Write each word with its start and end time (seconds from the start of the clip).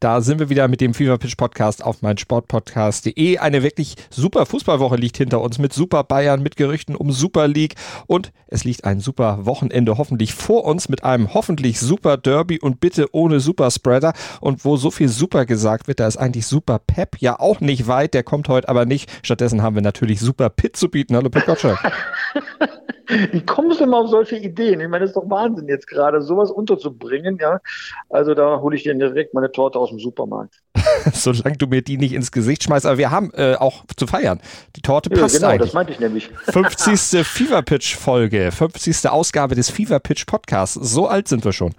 Da 0.00 0.22
sind 0.22 0.38
wir 0.38 0.48
wieder 0.48 0.66
mit 0.66 0.80
dem 0.80 0.94
Fever 0.94 1.18
Pitch 1.18 1.36
Podcast 1.36 1.84
auf 1.84 2.00
meinsportpodcast.de. 2.00 3.36
Eine 3.36 3.62
wirklich 3.62 3.96
super 4.08 4.46
Fußballwoche 4.46 4.96
liegt 4.96 5.18
hinter 5.18 5.42
uns 5.42 5.58
mit 5.58 5.74
Super 5.74 6.04
Bayern, 6.04 6.42
mit 6.42 6.56
Gerüchten 6.56 6.96
um 6.96 7.12
Super 7.12 7.46
League 7.46 7.74
und 8.06 8.32
es 8.46 8.64
liegt 8.64 8.84
ein 8.84 9.00
super 9.00 9.44
Wochenende 9.44 9.98
hoffentlich 9.98 10.32
vor 10.32 10.64
uns 10.64 10.88
mit 10.88 11.04
einem 11.04 11.34
hoffentlich 11.34 11.78
super 11.80 12.16
Derby 12.16 12.58
und 12.58 12.80
bitte 12.80 13.08
ohne 13.12 13.40
Super 13.40 13.70
Spreader. 13.70 14.14
Und 14.40 14.64
wo 14.64 14.78
so 14.78 14.90
viel 14.90 15.10
Super 15.10 15.44
gesagt 15.44 15.86
wird, 15.86 16.00
da 16.00 16.06
ist 16.06 16.16
eigentlich 16.16 16.46
Super 16.46 16.78
Pep 16.78 17.18
ja 17.18 17.38
auch 17.38 17.60
nicht 17.60 17.86
weit. 17.86 18.14
Der 18.14 18.22
kommt 18.22 18.48
heute 18.48 18.70
aber 18.70 18.86
nicht. 18.86 19.12
Stattdessen 19.22 19.60
haben 19.60 19.74
wir 19.74 19.82
natürlich 19.82 20.20
Super 20.20 20.48
Pit 20.48 20.78
zu 20.78 20.88
bieten. 20.88 21.14
Hallo 21.14 21.28
Pit 21.28 21.44
Gottschalk. 21.44 21.78
Wie 23.32 23.44
kommst 23.44 23.80
du 23.80 23.84
immer 23.84 23.98
auf 23.98 24.08
solche 24.08 24.36
Ideen? 24.36 24.80
Ich 24.80 24.88
meine, 24.88 25.00
das 25.00 25.10
ist 25.10 25.16
doch 25.16 25.28
Wahnsinn 25.28 25.68
jetzt 25.68 25.86
gerade, 25.86 26.22
sowas 26.22 26.50
unterzubringen, 26.50 27.38
ja. 27.40 27.60
Also 28.08 28.34
da 28.34 28.60
hole 28.60 28.76
ich 28.76 28.82
dir 28.82 28.94
direkt 28.94 29.34
meine 29.34 29.50
Torte 29.50 29.78
aus 29.78 29.90
dem 29.90 29.98
Supermarkt. 29.98 30.60
Solange 31.12 31.56
du 31.56 31.66
mir 31.66 31.82
die 31.82 31.96
nicht 31.96 32.12
ins 32.12 32.32
Gesicht 32.32 32.64
schmeißt. 32.64 32.86
Aber 32.86 32.98
wir 32.98 33.10
haben 33.10 33.30
äh, 33.34 33.54
auch 33.54 33.84
zu 33.96 34.06
feiern. 34.06 34.40
Die 34.76 34.82
Torte 34.82 35.10
passt 35.10 35.34
ja, 35.34 35.40
genau, 35.40 35.50
eigentlich. 35.52 35.68
das 35.68 35.74
meinte 35.74 35.92
ich 35.92 36.00
nämlich. 36.00 36.28
50. 36.44 37.26
Fever 37.26 37.62
Pitch 37.62 37.96
Folge, 37.96 38.50
50. 38.52 39.08
Ausgabe 39.08 39.54
des 39.54 39.70
Fever 39.70 40.00
Pitch 40.00 40.26
Podcasts. 40.26 40.74
So 40.74 41.06
alt 41.06 41.28
sind 41.28 41.44
wir 41.44 41.52
schon. 41.52 41.74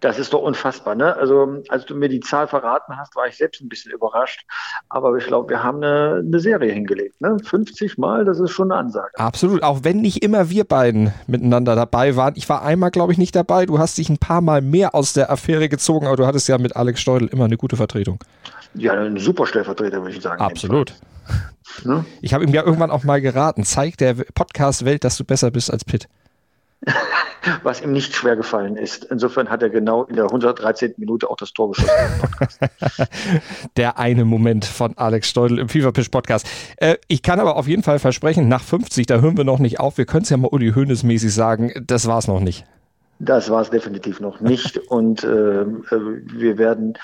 Das 0.00 0.18
ist 0.18 0.32
doch 0.32 0.42
unfassbar. 0.42 0.94
Ne? 0.94 1.16
Also 1.16 1.62
als 1.68 1.86
du 1.86 1.94
mir 1.94 2.08
die 2.08 2.20
Zahl 2.20 2.48
verraten 2.48 2.96
hast, 2.96 3.14
war 3.16 3.26
ich 3.26 3.36
selbst 3.36 3.60
ein 3.60 3.68
bisschen 3.68 3.92
überrascht. 3.92 4.44
Aber 4.88 5.16
ich 5.16 5.26
glaube, 5.26 5.50
wir 5.50 5.62
haben 5.62 5.78
eine, 5.78 6.22
eine, 6.26 6.40
Serie 6.40 6.72
hingelegt. 6.72 7.20
Ne? 7.20 7.36
50 7.42 7.98
Mal, 7.98 8.24
das 8.24 8.40
ist 8.40 8.50
schon 8.50 8.70
eine 8.70 8.80
Ansage. 8.80 9.12
Absolut. 9.16 9.62
Auch 9.62 9.80
wenn 9.82 10.00
nicht 10.00 10.22
immer 10.22 10.50
wir 10.50 10.64
beiden 10.64 11.12
miteinander 11.26 11.74
dabei 11.74 12.16
waren. 12.16 12.34
Ich 12.36 12.48
war 12.48 12.62
einmal, 12.62 12.90
glaube 12.90 13.12
ich, 13.12 13.18
nicht 13.18 13.34
dabei. 13.34 13.66
Du 13.66 13.78
hast 13.78 13.98
dich 13.98 14.08
ein 14.08 14.18
paar 14.18 14.40
Mal 14.40 14.60
mehr 14.60 14.94
aus 14.94 15.12
der 15.12 15.30
Affäre 15.30 15.68
gezogen, 15.68 16.06
aber 16.06 16.16
du 16.16 16.26
hattest 16.26 16.48
ja 16.48 16.58
mit 16.58 16.76
Alex 16.76 17.00
Steudel 17.00 17.28
immer 17.28 17.44
eine 17.44 17.56
gute 17.56 17.76
Vertretung. 17.76 18.18
Ja, 18.74 18.92
eine 18.92 19.18
super 19.18 19.46
Stellvertreter, 19.46 20.02
würde 20.02 20.16
ich 20.16 20.22
sagen. 20.22 20.40
Absolut. 20.40 20.94
Ne? 21.84 22.04
Ich 22.20 22.34
habe 22.34 22.44
ihm 22.44 22.52
ja 22.52 22.62
irgendwann 22.62 22.90
auch 22.90 23.04
mal 23.04 23.20
geraten. 23.20 23.64
Zeig 23.64 23.96
der 23.98 24.14
Podcast-Welt, 24.14 25.04
dass 25.04 25.16
du 25.16 25.24
besser 25.24 25.50
bist 25.50 25.72
als 25.72 25.84
Pitt. 25.84 26.08
was 27.62 27.80
ihm 27.80 27.92
nicht 27.92 28.14
schwer 28.14 28.36
gefallen 28.36 28.76
ist. 28.76 29.04
Insofern 29.04 29.48
hat 29.48 29.62
er 29.62 29.70
genau 29.70 30.04
in 30.04 30.16
der 30.16 30.26
113. 30.26 30.94
Minute 30.98 31.28
auch 31.30 31.36
das 31.36 31.52
Tor 31.52 31.72
geschossen. 31.72 31.90
der 33.76 33.98
eine 33.98 34.24
Moment 34.24 34.64
von 34.64 34.96
Alex 34.96 35.30
Steudel 35.30 35.58
im 35.58 35.68
Feverpisch 35.68 36.08
Podcast. 36.08 36.48
Äh, 36.76 36.96
ich 37.08 37.22
kann 37.22 37.40
aber 37.40 37.56
auf 37.56 37.68
jeden 37.68 37.82
Fall 37.82 37.98
versprechen, 37.98 38.48
nach 38.48 38.62
50, 38.62 39.06
da 39.06 39.20
hören 39.20 39.36
wir 39.36 39.44
noch 39.44 39.58
nicht 39.58 39.80
auf. 39.80 39.98
Wir 39.98 40.06
können 40.06 40.22
es 40.22 40.30
ja 40.30 40.36
mal 40.36 40.48
Uli 40.48 40.72
Hoeneß 40.72 41.02
mäßig 41.02 41.32
sagen, 41.32 41.72
das 41.86 42.06
war 42.06 42.18
es 42.18 42.28
noch 42.28 42.40
nicht. 42.40 42.64
Das 43.18 43.50
war 43.50 43.62
es 43.62 43.70
definitiv 43.70 44.20
noch 44.20 44.40
nicht. 44.40 44.78
Und 44.88 45.24
äh, 45.24 45.62
äh, 45.62 45.66
wir 45.90 46.58
werden 46.58 46.94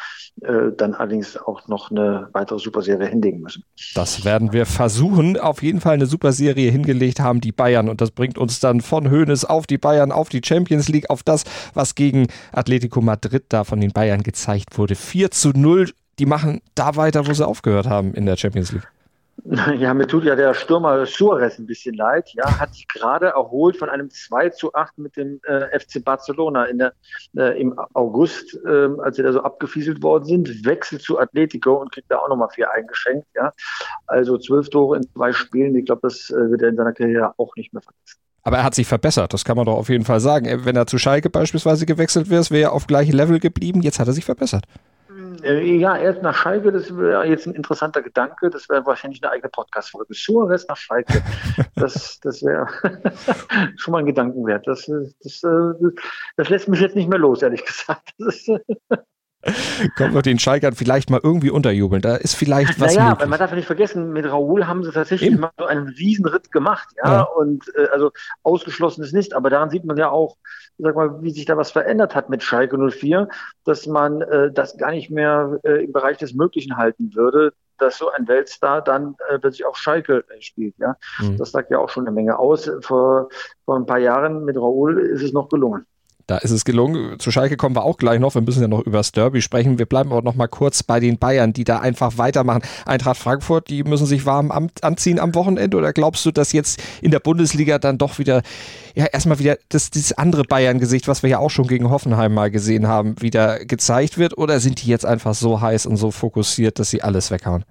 äh, 0.43 0.73
dann 0.77 0.95
allerdings 0.95 1.37
auch 1.37 1.69
noch 1.69 1.91
eine 1.91 2.29
weitere 2.33 2.59
Superserie 2.59 3.07
hinlegen 3.07 3.41
müssen. 3.41 3.65
Das 3.95 4.25
werden 4.25 4.53
wir 4.53 4.67
versuchen. 4.67 5.39
Auf 5.39 5.63
jeden 5.63 5.81
Fall 5.81 5.95
eine 5.95 6.07
Superserie 6.07 6.71
hingelegt 6.71 7.21
haben 7.21 7.41
die 7.41 7.53
Bayern. 7.53 7.89
Und 7.89 8.01
das 8.01 8.11
bringt 8.11 8.39
uns 8.39 8.61
dann 8.61 8.81
von 8.81 9.11
Hoeneß 9.11 9.45
auf 9.45 9.67
die 9.67 9.79
Bayern, 9.79 10.13
auf 10.13 10.29
die 10.29 10.43
Champions 10.45 10.89
League, 10.89 11.11
auf 11.11 11.23
das, 11.23 11.45
was 11.75 11.95
gegen 11.95 12.27
Atletico 12.53 13.01
Madrid 13.01 13.45
da 13.49 13.65
von 13.65 13.81
den 13.81 13.93
Bayern 13.93 14.23
gezeigt 14.23 14.79
wurde. 14.79 14.95
4 14.95 15.31
zu 15.31 15.51
0. 15.51 15.91
Die 16.19 16.27
machen 16.27 16.61
da 16.75 16.97
weiter, 16.97 17.27
wo 17.27 17.33
sie 17.33 17.47
aufgehört 17.47 17.87
haben 17.87 18.15
in 18.15 18.27
der 18.27 18.37
Champions 18.37 18.73
League. 18.73 18.87
Ja, 19.79 19.95
mir 19.95 20.07
tut 20.07 20.25
ja 20.25 20.37
der 20.37 20.55
Stürmer 20.55 21.07
Suarez 21.07 21.59
ein 21.59 21.67
bisschen 21.67 21.95
leid. 21.95 22.31
Ja, 22.35 22.61
hat 22.61 22.75
sich 22.75 22.87
gerade 22.89 23.27
erholt 23.27 23.77
von 23.77 23.89
einem 23.89 24.11
2 24.11 24.51
zu 24.51 24.73
8 24.75 24.99
mit 24.99 25.17
dem 25.17 25.41
äh, 25.45 25.79
FC 25.79 26.05
Barcelona 26.05 26.67
in 26.67 26.79
der, 26.79 26.93
äh, 27.37 27.61
im 27.61 27.79
August, 27.95 28.59
äh, 28.65 28.89
als 29.03 29.17
sie 29.17 29.23
da 29.23 29.33
so 29.33 29.43
abgefieselt 29.43 30.03
worden 30.03 30.25
sind. 30.25 30.65
Wechselt 30.65 31.03
zu 31.03 31.19
Atletico 31.19 31.75
und 31.75 31.93
kriegt 31.93 32.11
da 32.11 32.19
auch 32.19 32.29
nochmal 32.29 32.51
vier 32.51 32.71
eingeschenkt. 32.71 33.27
Ja, 33.35 33.53
also 34.07 34.39
zwölf 34.39 34.71
Tore 34.71 34.99
in 34.99 35.09
zwei 35.15 35.33
Spielen. 35.33 35.75
Ich 35.77 35.87
glaube, 35.87 36.03
das 36.03 36.31
äh, 36.31 36.51
wird 36.51 36.63
er 36.63 36.69
in 36.69 36.77
seiner 36.77 36.93
Karriere 36.93 37.35
auch 37.37 37.55
nicht 37.57 37.73
mehr 37.73 37.83
vergessen. 37.83 38.21
Aber 38.45 38.57
er 38.59 38.65
hat 38.65 38.75
sich 38.75 38.89
verbessert, 38.89 39.33
das 39.33 39.45
kann 39.45 39.57
man 39.57 39.67
doch 39.67 39.77
auf 39.77 39.89
jeden 39.89 40.05
Fall 40.05 40.19
sagen. 40.19 40.65
Wenn 40.65 40.75
er 40.75 40.89
zu 40.89 40.99
Schalke 40.99 41.31
beispielsweise 41.31 41.87
gewechselt 41.87 42.29
wäre, 42.29 42.43
wäre 42.51 42.63
er 42.63 42.73
auf 42.73 42.89
gleichem 42.89 43.15
Level 43.15 43.39
geblieben. 43.39 43.83
Jetzt 43.83 44.01
hat 44.01 44.09
er 44.09 44.13
sich 44.13 44.25
verbessert. 44.25 44.65
Äh, 45.43 45.77
ja, 45.77 45.97
er 45.97 46.15
ist 46.15 46.23
nach 46.23 46.35
Schalke, 46.35 46.73
das 46.73 46.97
wäre 46.97 47.27
jetzt 47.27 47.47
ein 47.47 47.55
interessanter 47.55 48.03
Gedanke. 48.03 48.51
Das 48.51 48.69
wäre 48.69 48.85
wahrscheinlich 48.87 49.23
eine 49.23 49.33
eigene 49.33 49.51
Podcast-Folge. 49.51 50.15
Suarez 50.15 50.67
nach 50.69 50.77
Schalke. 50.77 51.23
Das, 51.75 52.21
das 52.21 52.43
wäre 52.43 52.69
schon 53.77 53.93
mal 53.93 53.99
ein 53.99 54.07
Gedankenwert. 54.07 54.67
Das, 54.67 54.89
das, 55.23 55.43
äh, 55.43 55.91
das, 56.37 56.49
lässt 56.49 56.69
mich 56.69 56.81
jetzt 56.81 56.95
nicht 56.95 57.09
mehr 57.09 57.19
los, 57.19 57.43
ehrlich 57.43 57.65
gesagt. 57.65 58.13
Ist, 58.19 58.49
Kommen 59.97 60.15
wir 60.15 60.23
den 60.23 60.39
Schalkern 60.39 60.75
vielleicht 60.75 61.11
mal 61.11 61.21
irgendwie 61.23 61.51
unterjubeln. 61.51 62.01
Da 62.01 62.17
ist 62.17 62.35
vielleicht 62.35 62.81
was. 62.81 62.95
Naja, 62.95 63.17
weil 63.19 63.27
man 63.27 63.39
darf 63.39 63.51
ja 63.51 63.57
nicht 63.57 63.67
vergessen, 63.67 64.13
mit 64.13 64.25
Raoul 64.25 64.67
haben 64.67 64.85
sie 64.85 64.93
tatsächlich 64.93 65.33
Eben. 65.33 65.41
mal 65.41 65.51
so 65.59 65.65
einen 65.65 65.89
Riesenritt 65.89 66.53
gemacht, 66.53 66.89
ja. 67.03 67.13
ja. 67.13 67.23
Und 67.23 67.65
äh, 67.77 67.89
also 67.93 68.13
ausgeschlossen 68.43 69.03
ist 69.03 69.13
nicht, 69.13 69.35
aber 69.35 69.51
daran 69.51 69.71
sieht 69.71 69.85
man 69.85 69.97
ja 69.97 70.11
auch, 70.11 70.37
sag 70.79 70.95
mal, 70.95 71.23
wie 71.23 71.31
sich 71.31 71.45
da 71.45 71.57
was 71.57 71.73
verändert 71.73 72.15
hat 72.15 72.29
mit 72.29 72.43
Schalke 72.43 72.79
04, 72.79 73.29
dass 73.65 73.87
man 73.87 74.23
äh, 74.23 74.53
das 74.53 74.77
gar 74.77 74.93
nicht 74.93 75.11
mehr 75.11 75.59
äh, 75.65 75.85
im 75.85 75.93
Bereich 75.93 76.19
des 76.19 76.35
Möglichen 76.35 76.77
halten 76.77 77.15
würde, 77.15 77.53
dass 77.79 77.99
so 77.99 78.11
ein 78.11 78.29
Weltstar 78.29 78.83
dann 78.83 79.17
äh, 79.29 79.39
plötzlich 79.39 79.67
auch 79.67 79.77
Schalke 79.77 80.25
äh, 80.29 80.41
spielt. 80.41 80.77
Ja, 80.79 80.97
mhm. 81.21 81.37
das 81.37 81.51
sagt 81.51 81.71
ja 81.71 81.79
auch 81.79 81.89
schon 81.89 82.07
eine 82.07 82.15
Menge 82.15 82.39
aus. 82.39 82.71
Vor, 82.81 83.29
vor 83.65 83.77
ein 83.77 83.87
paar 83.87 83.99
Jahren 83.99 84.45
mit 84.45 84.57
Raoul 84.57 85.01
ist 85.01 85.23
es 85.23 85.33
noch 85.33 85.49
gelungen. 85.49 85.87
Da 86.33 86.39
ist 86.39 86.51
es 86.51 86.65
gelungen. 86.65 87.19
Zu 87.19 87.31
Schalke 87.31 87.59
kommen 87.59 87.77
wir 87.77 87.85
auch 87.85 87.99
gleich 87.99 88.19
noch. 88.19 88.35
Wir 88.35 88.41
müssen 88.41 88.63
ja 88.63 88.67
noch 88.67 88.81
über 88.81 88.97
das 88.97 89.13
Derby 89.13 89.43
sprechen. 89.43 89.79
Wir 89.79 89.85
bleiben 89.85 90.11
aber 90.13 90.23
noch 90.23 90.35
mal 90.35 90.47
kurz 90.47 90.83
bei 90.83 90.99
den 90.99 91.19
Bayern, 91.19 91.53
die 91.53 91.65
da 91.65 91.81
einfach 91.81 92.17
weitermachen. 92.17 92.63
Eintracht 92.87 93.19
Frankfurt, 93.19 93.69
die 93.69 93.85
müssen 93.85 94.07
sich 94.07 94.25
warm 94.25 94.51
anziehen 94.81 95.21
am 95.21 95.35
Wochenende. 95.35 95.77
Oder 95.77 95.93
glaubst 95.93 96.25
du, 96.25 96.31
dass 96.31 96.53
jetzt 96.53 96.83
in 97.03 97.11
der 97.11 97.21
Bundesliga 97.21 97.79
dann 97.79 97.99
doch 97.99 98.19
wieder, 98.19 98.41
ja, 98.95 99.05
erstmal 99.05 99.41
wieder 99.41 99.59
das, 99.69 99.91
dieses 99.91 100.15
andere 100.17 100.45
Bayern-Gesicht, 100.45 101.07
was 101.07 101.23
wir 101.23 101.29
ja 101.29 101.39
auch 101.39 101.51
schon 101.51 101.67
gegen 101.67 101.91
Hoffenheim 101.91 102.33
mal 102.33 102.51
gesehen 102.51 102.87
haben, 102.87 103.21
wieder 103.21 103.63
gezeigt 103.67 104.17
wird? 104.17 104.39
Oder 104.39 104.59
sind 104.59 104.83
die 104.83 104.89
jetzt 104.89 105.05
einfach 105.05 105.35
so 105.35 105.61
heiß 105.61 105.85
und 105.85 105.99
so 105.99 106.11
fokussiert, 106.11 106.79
dass 106.79 106.89
sie 106.89 107.03
alles 107.03 107.31
weghauen? 107.31 107.67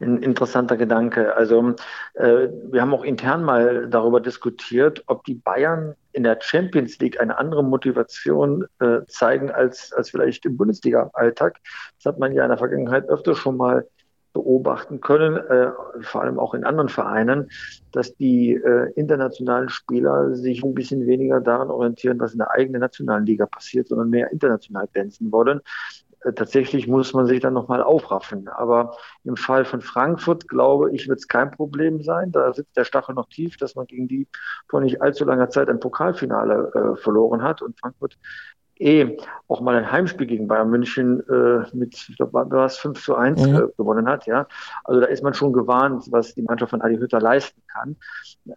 Ein 0.00 0.22
interessanter 0.22 0.76
Gedanke. 0.76 1.36
Also 1.36 1.74
äh, 2.14 2.48
wir 2.70 2.80
haben 2.80 2.94
auch 2.94 3.04
intern 3.04 3.44
mal 3.44 3.88
darüber 3.88 4.20
diskutiert, 4.20 5.02
ob 5.06 5.24
die 5.24 5.34
Bayern 5.34 5.94
in 6.12 6.22
der 6.22 6.38
Champions 6.40 6.98
League 6.98 7.20
eine 7.20 7.38
andere 7.38 7.64
Motivation 7.64 8.66
äh, 8.80 9.00
zeigen 9.08 9.50
als, 9.50 9.92
als 9.92 10.10
vielleicht 10.10 10.46
im 10.46 10.56
Bundesliga-Alltag. 10.56 11.58
Das 11.96 12.12
hat 12.12 12.18
man 12.18 12.32
ja 12.32 12.44
in 12.44 12.50
der 12.50 12.58
Vergangenheit 12.58 13.08
öfter 13.08 13.34
schon 13.34 13.56
mal 13.56 13.86
beobachten 14.34 15.00
können, 15.00 15.36
äh, 15.36 15.70
vor 16.00 16.22
allem 16.22 16.38
auch 16.38 16.54
in 16.54 16.64
anderen 16.64 16.88
Vereinen, 16.88 17.50
dass 17.92 18.14
die 18.16 18.52
äh, 18.52 18.92
internationalen 18.96 19.68
Spieler 19.68 20.34
sich 20.34 20.62
ein 20.62 20.74
bisschen 20.74 21.06
weniger 21.06 21.40
daran 21.40 21.70
orientieren, 21.70 22.18
was 22.20 22.32
in 22.32 22.38
der 22.38 22.50
eigenen 22.50 22.80
nationalen 22.80 23.24
Liga 23.24 23.46
passiert, 23.46 23.88
sondern 23.88 24.10
mehr 24.10 24.30
international 24.32 24.88
glänzen 24.92 25.30
wollen. 25.32 25.60
Äh, 26.24 26.32
tatsächlich 26.32 26.88
muss 26.88 27.12
man 27.12 27.26
sich 27.26 27.40
dann 27.40 27.54
nochmal 27.54 27.82
aufraffen. 27.82 28.48
Aber 28.48 28.96
im 29.24 29.36
Fall 29.36 29.64
von 29.64 29.80
Frankfurt, 29.80 30.48
glaube 30.48 30.92
ich, 30.94 31.08
wird 31.08 31.18
es 31.18 31.28
kein 31.28 31.50
Problem 31.50 32.02
sein. 32.02 32.32
Da 32.32 32.52
sitzt 32.52 32.76
der 32.76 32.84
Stachel 32.84 33.14
noch 33.14 33.28
tief, 33.28 33.56
dass 33.56 33.74
man 33.74 33.86
gegen 33.86 34.08
die 34.08 34.26
vor 34.68 34.80
nicht 34.80 35.02
allzu 35.02 35.24
langer 35.24 35.50
Zeit 35.50 35.68
ein 35.68 35.80
Pokalfinale 35.80 36.72
äh, 36.74 36.96
verloren 36.96 37.42
hat. 37.42 37.62
Und 37.62 37.78
Frankfurt 37.78 38.18
eh 38.80 39.16
auch 39.46 39.60
mal 39.60 39.76
ein 39.76 39.90
Heimspiel 39.90 40.26
gegen 40.26 40.48
Bayern 40.48 40.70
München 40.70 41.20
äh, 41.28 41.64
mit, 41.76 41.94
ich 42.08 42.16
glaube, 42.16 42.32
war 42.50 42.66
es 42.66 42.76
5 42.76 43.02
zu 43.02 43.14
1 43.14 43.46
mhm. 43.46 43.54
äh, 43.54 43.60
gewonnen 43.76 44.08
hat, 44.08 44.26
ja. 44.26 44.48
Also 44.82 45.00
da 45.00 45.06
ist 45.06 45.22
man 45.22 45.34
schon 45.34 45.52
gewarnt, 45.52 46.06
was 46.10 46.34
die 46.34 46.42
Mannschaft 46.42 46.70
von 46.70 46.82
Adi 46.82 46.96
Hütter 46.96 47.20
leisten 47.20 47.62
kann. 47.72 47.96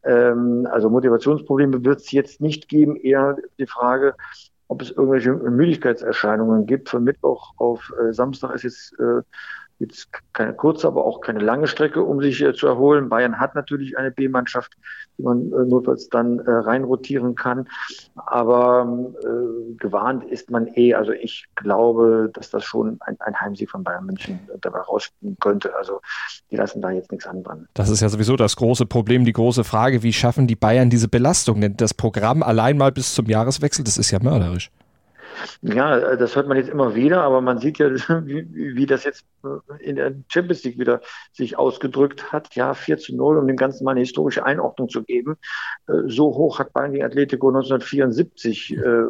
Ähm, 0.03 0.67
also 0.71 0.89
Motivationsprobleme 0.89 1.85
wird 1.85 1.99
es 1.99 2.11
jetzt 2.11 2.41
nicht 2.41 2.67
geben, 2.67 2.95
eher 2.95 3.37
die 3.59 3.67
Frage, 3.67 4.15
ob 4.67 4.81
es 4.81 4.91
irgendwelche 4.91 5.33
Müdigkeitserscheinungen 5.33 6.65
gibt. 6.65 6.89
Von 6.89 7.03
Mittwoch 7.03 7.53
auf 7.57 7.93
äh, 7.99 8.13
Samstag 8.13 8.55
ist 8.55 8.63
jetzt 8.63 8.99
äh, 8.99 9.21
jetzt 9.79 10.09
keine 10.33 10.53
kurze, 10.53 10.87
aber 10.87 11.05
auch 11.05 11.21
keine 11.21 11.39
lange 11.39 11.67
Strecke, 11.67 12.01
um 12.03 12.21
sich 12.21 12.41
äh, 12.41 12.53
zu 12.53 12.67
erholen. 12.67 13.09
Bayern 13.09 13.39
hat 13.39 13.55
natürlich 13.55 13.97
eine 13.97 14.11
B-Mannschaft, 14.11 14.73
die 15.17 15.23
man 15.23 15.51
äh, 15.51 15.65
notfalls 15.65 16.09
dann 16.09 16.39
äh, 16.39 16.51
reinrotieren 16.51 17.35
kann. 17.35 17.67
Aber 18.15 19.13
äh, 19.21 19.75
gewarnt 19.77 20.23
ist 20.25 20.49
man 20.49 20.67
eh. 20.75 20.93
Also 20.93 21.11
ich 21.11 21.45
glaube, 21.55 22.29
dass 22.33 22.49
das 22.49 22.63
schon 22.63 22.97
ein, 23.01 23.17
ein 23.19 23.39
Heimsieg 23.39 23.69
von 23.69 23.83
Bayern 23.83 24.05
München 24.05 24.39
dabei 24.61 24.79
rausspielen 24.79 25.37
könnte. 25.39 25.75
Also 25.75 26.01
die 26.49 26.55
lassen 26.55 26.81
da 26.81 26.91
jetzt 26.91 27.11
nichts 27.11 27.27
anbrennen. 27.27 27.67
Das 27.73 27.89
ist 27.89 28.01
ja 28.01 28.09
sowieso 28.09 28.35
das 28.35 28.55
große 28.55 28.85
Problem, 28.85 29.25
die 29.25 29.33
große 29.33 29.63
Frage, 29.63 30.01
wie 30.01 30.13
schaffen 30.13 30.47
die 30.47 30.55
Bayern 30.55 30.89
diese 30.89 31.07
Belastung? 31.07 31.61
Denn 31.61 31.77
das 31.77 31.93
Programm 31.93 32.41
allein 32.41 32.77
mal 32.77 32.91
bis 32.91 33.13
zum 33.13 33.27
Jahreswechsel, 33.27 33.83
das 33.83 33.97
ist 33.97 34.11
ja 34.11 34.19
mörderisch. 34.21 34.71
Ja, 35.61 36.15
das 36.15 36.35
hört 36.35 36.47
man 36.47 36.57
jetzt 36.57 36.69
immer 36.69 36.95
wieder, 36.95 37.23
aber 37.23 37.41
man 37.41 37.59
sieht 37.59 37.77
ja, 37.79 37.89
wie, 38.25 38.47
wie 38.51 38.85
das 38.85 39.03
jetzt 39.03 39.25
in 39.79 39.95
der 39.95 40.13
Champions 40.27 40.63
League 40.63 40.79
wieder 40.79 41.01
sich 41.31 41.57
ausgedrückt 41.57 42.31
hat. 42.31 42.55
Ja, 42.55 42.73
4 42.73 42.97
zu 42.97 43.15
0, 43.15 43.37
um 43.37 43.47
dem 43.47 43.57
Ganzen 43.57 43.83
mal 43.83 43.91
eine 43.91 44.01
historische 44.01 44.45
Einordnung 44.45 44.89
zu 44.89 45.03
geben. 45.03 45.37
Äh, 45.87 45.93
so 46.07 46.35
hoch 46.35 46.59
hat 46.59 46.73
Bayern 46.73 46.93
gegen 46.93 47.05
Atletico 47.05 47.47
1974 47.47 48.77
äh, 48.77 49.05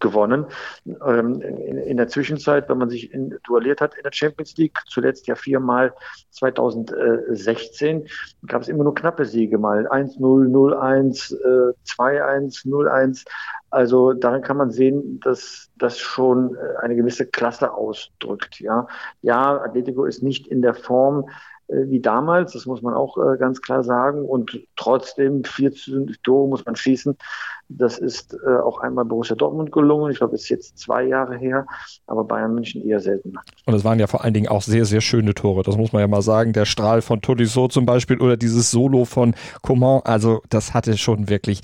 gewonnen. 0.00 0.46
Ähm, 0.86 1.40
in, 1.40 1.78
in, 1.78 1.96
der 1.96 2.08
Zwischenzeit, 2.08 2.68
wenn 2.68 2.78
man 2.78 2.90
sich 2.90 3.12
in, 3.12 3.38
duelliert 3.44 3.80
hat 3.80 3.94
in 3.94 4.02
der 4.02 4.12
Champions 4.12 4.56
League, 4.56 4.78
zuletzt 4.88 5.26
ja 5.26 5.34
viermal 5.34 5.94
2016, 6.30 8.08
gab 8.46 8.62
es 8.62 8.68
immer 8.68 8.84
nur 8.84 8.94
knappe 8.94 9.24
Siege, 9.24 9.58
mal 9.58 9.88
1-0, 9.88 10.18
0-1, 10.18 11.34
äh, 11.34 11.74
2-1, 11.84 12.66
0-1. 12.66 13.24
Also 13.70 14.12
daran 14.14 14.42
kann 14.42 14.56
man 14.56 14.70
sehen, 14.70 15.20
dass 15.20 15.68
das 15.76 15.98
schon 15.98 16.56
äh, 16.56 16.76
eine 16.80 16.96
gewisse 16.96 17.26
Klasse 17.26 17.72
ausdrückt. 17.72 18.60
Ja, 18.60 18.86
ja 19.20 19.60
Atletico 19.60 20.04
ist 20.04 20.22
nicht 20.22 20.46
in 20.46 20.62
der 20.62 20.74
Form, 20.74 21.28
wie 21.68 22.00
damals, 22.00 22.52
das 22.52 22.66
muss 22.66 22.80
man 22.82 22.94
auch 22.94 23.18
äh, 23.18 23.36
ganz 23.36 23.60
klar 23.60 23.84
sagen. 23.84 24.24
Und 24.24 24.58
trotzdem 24.76 25.44
vier 25.44 25.72
Tore 26.22 26.48
muss 26.48 26.64
man 26.64 26.76
schießen. 26.76 27.16
Das 27.68 27.98
ist 27.98 28.34
äh, 28.34 28.56
auch 28.60 28.78
einmal 28.80 29.04
Borussia 29.04 29.36
Dortmund 29.36 29.70
gelungen. 29.72 30.10
Ich 30.10 30.18
glaube, 30.18 30.34
es 30.34 30.44
ist 30.44 30.48
jetzt 30.48 30.78
zwei 30.78 31.04
Jahre 31.04 31.36
her, 31.36 31.66
aber 32.06 32.24
Bayern 32.24 32.54
München 32.54 32.82
eher 32.86 33.00
seltener. 33.00 33.42
Und 33.66 33.74
es 33.74 33.84
waren 33.84 33.98
ja 33.98 34.06
vor 34.06 34.24
allen 34.24 34.32
Dingen 34.32 34.48
auch 34.48 34.62
sehr, 34.62 34.86
sehr 34.86 35.02
schöne 35.02 35.34
Tore. 35.34 35.62
Das 35.62 35.76
muss 35.76 35.92
man 35.92 36.00
ja 36.00 36.08
mal 36.08 36.22
sagen. 36.22 36.54
Der 36.54 36.64
Strahl 36.64 37.02
von 37.02 37.20
Tolisso 37.20 37.68
zum 37.68 37.84
Beispiel 37.84 38.18
oder 38.20 38.38
dieses 38.38 38.70
Solo 38.70 39.04
von 39.04 39.34
Coman. 39.60 40.00
Also 40.04 40.40
das 40.48 40.72
hatte 40.72 40.96
schon 40.96 41.28
wirklich 41.28 41.60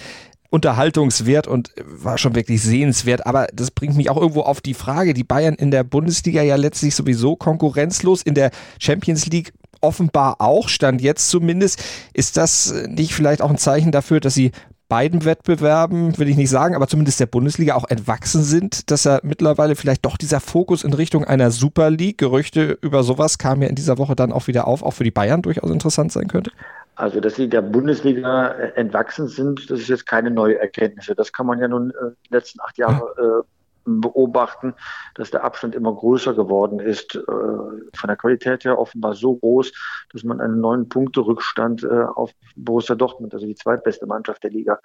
Unterhaltungswert 0.51 1.49
und 1.49 1.73
war 1.85 2.19
schon 2.19 2.35
wirklich 2.35 2.63
sehenswert. 2.63 3.27
Aber 3.27 3.49
das 3.53 3.71
bringt 3.71 3.97
mich 3.97 4.11
auch 4.11 4.21
irgendwo 4.21 4.43
auf 4.43 4.61
die 4.61 4.75
Frage, 4.75 5.15
die 5.15 5.25
Bayern 5.25 5.55
in 5.55 5.71
der 5.71 5.83
Bundesliga 5.83 6.43
ja 6.43 6.57
letztlich 6.57 6.95
sowieso 6.95 7.35
konkurrenzlos, 7.35 8.23
in 8.23 8.35
der 8.35 8.51
Champions 8.79 9.27
League 9.27 9.53
offenbar 9.85 10.41
auch, 10.41 10.69
stand 10.69 11.01
jetzt 11.01 11.29
zumindest. 11.29 11.83
Ist 12.13 12.37
das 12.37 12.75
nicht 12.89 13.15
vielleicht 13.15 13.43
auch 13.43 13.51
ein 13.51 13.59
Zeichen 13.59 13.93
dafür, 13.93 14.21
dass 14.21 14.35
sie 14.35 14.51
beiden 14.89 15.25
Wettbewerben, 15.25 16.19
will 16.19 16.29
ich 16.29 16.37
nicht 16.37 16.51
sagen, 16.51 16.75
aber 16.75 16.87
zumindest 16.87 17.19
der 17.19 17.27
Bundesliga 17.27 17.75
auch 17.75 17.89
entwachsen 17.89 18.43
sind, 18.43 18.91
dass 18.91 19.07
er 19.07 19.21
mittlerweile 19.23 19.77
vielleicht 19.77 20.05
doch 20.05 20.17
dieser 20.17 20.41
Fokus 20.41 20.85
in 20.85 20.93
Richtung 20.93 21.25
einer 21.25 21.51
Super 21.51 21.91
League, 21.91 22.19
Gerüchte 22.19 22.79
über 22.81 23.03
sowas 23.03 23.39
kamen 23.39 23.63
ja 23.63 23.69
in 23.69 23.75
dieser 23.75 23.99
Woche 23.99 24.15
dann 24.15 24.33
auch 24.33 24.47
wieder 24.47 24.67
auf, 24.67 24.83
auch 24.83 24.93
für 24.93 25.05
die 25.05 25.11
Bayern 25.11 25.43
durchaus 25.43 25.71
interessant 25.71 26.13
sein 26.13 26.29
könnte? 26.29 26.51
Also, 26.97 27.21
dass 27.21 27.35
sie 27.35 27.49
der 27.49 27.63
Bundesliga 27.63 28.51
entwachsen 28.77 29.27
sind, 29.27 29.69
das 29.69 29.81
ist 29.81 29.89
jetzt 29.89 30.07
keine 30.07 30.31
neue 30.31 30.61
Erkenntnis. 30.61 31.11
Das 31.17 31.33
kann 31.33 31.47
man 31.47 31.59
ja 31.59 31.67
nun 31.67 31.91
äh, 31.91 32.15
die 32.29 32.35
letzten 32.35 32.61
acht 32.61 32.79
Jahre 32.79 33.03
äh, 33.19 33.54
beobachten, 33.85 34.75
dass 35.15 35.31
der 35.31 35.45
Abstand 35.45 35.75
immer 35.75 35.95
größer 35.95 36.35
geworden 36.35 36.81
ist. 36.81 37.15
Äh, 37.15 37.21
von 37.25 38.09
der 38.09 38.17
Qualität 38.17 38.65
her 38.65 38.79
offenbar 38.79 39.15
so 39.15 39.37
groß, 39.37 39.73
dass 40.13 40.25
man 40.25 40.41
einen 40.41 40.61
neun 40.61 40.89
Punkte 40.89 41.21
Rückstand 41.21 41.85
äh, 41.85 42.05
auf 42.15 42.33
Borussia 42.57 42.95
Dortmund, 42.95 43.35
also 43.35 43.47
die 43.47 43.55
zweitbeste 43.55 44.07
Mannschaft 44.07 44.43
der 44.43 44.51
Liga, 44.51 44.81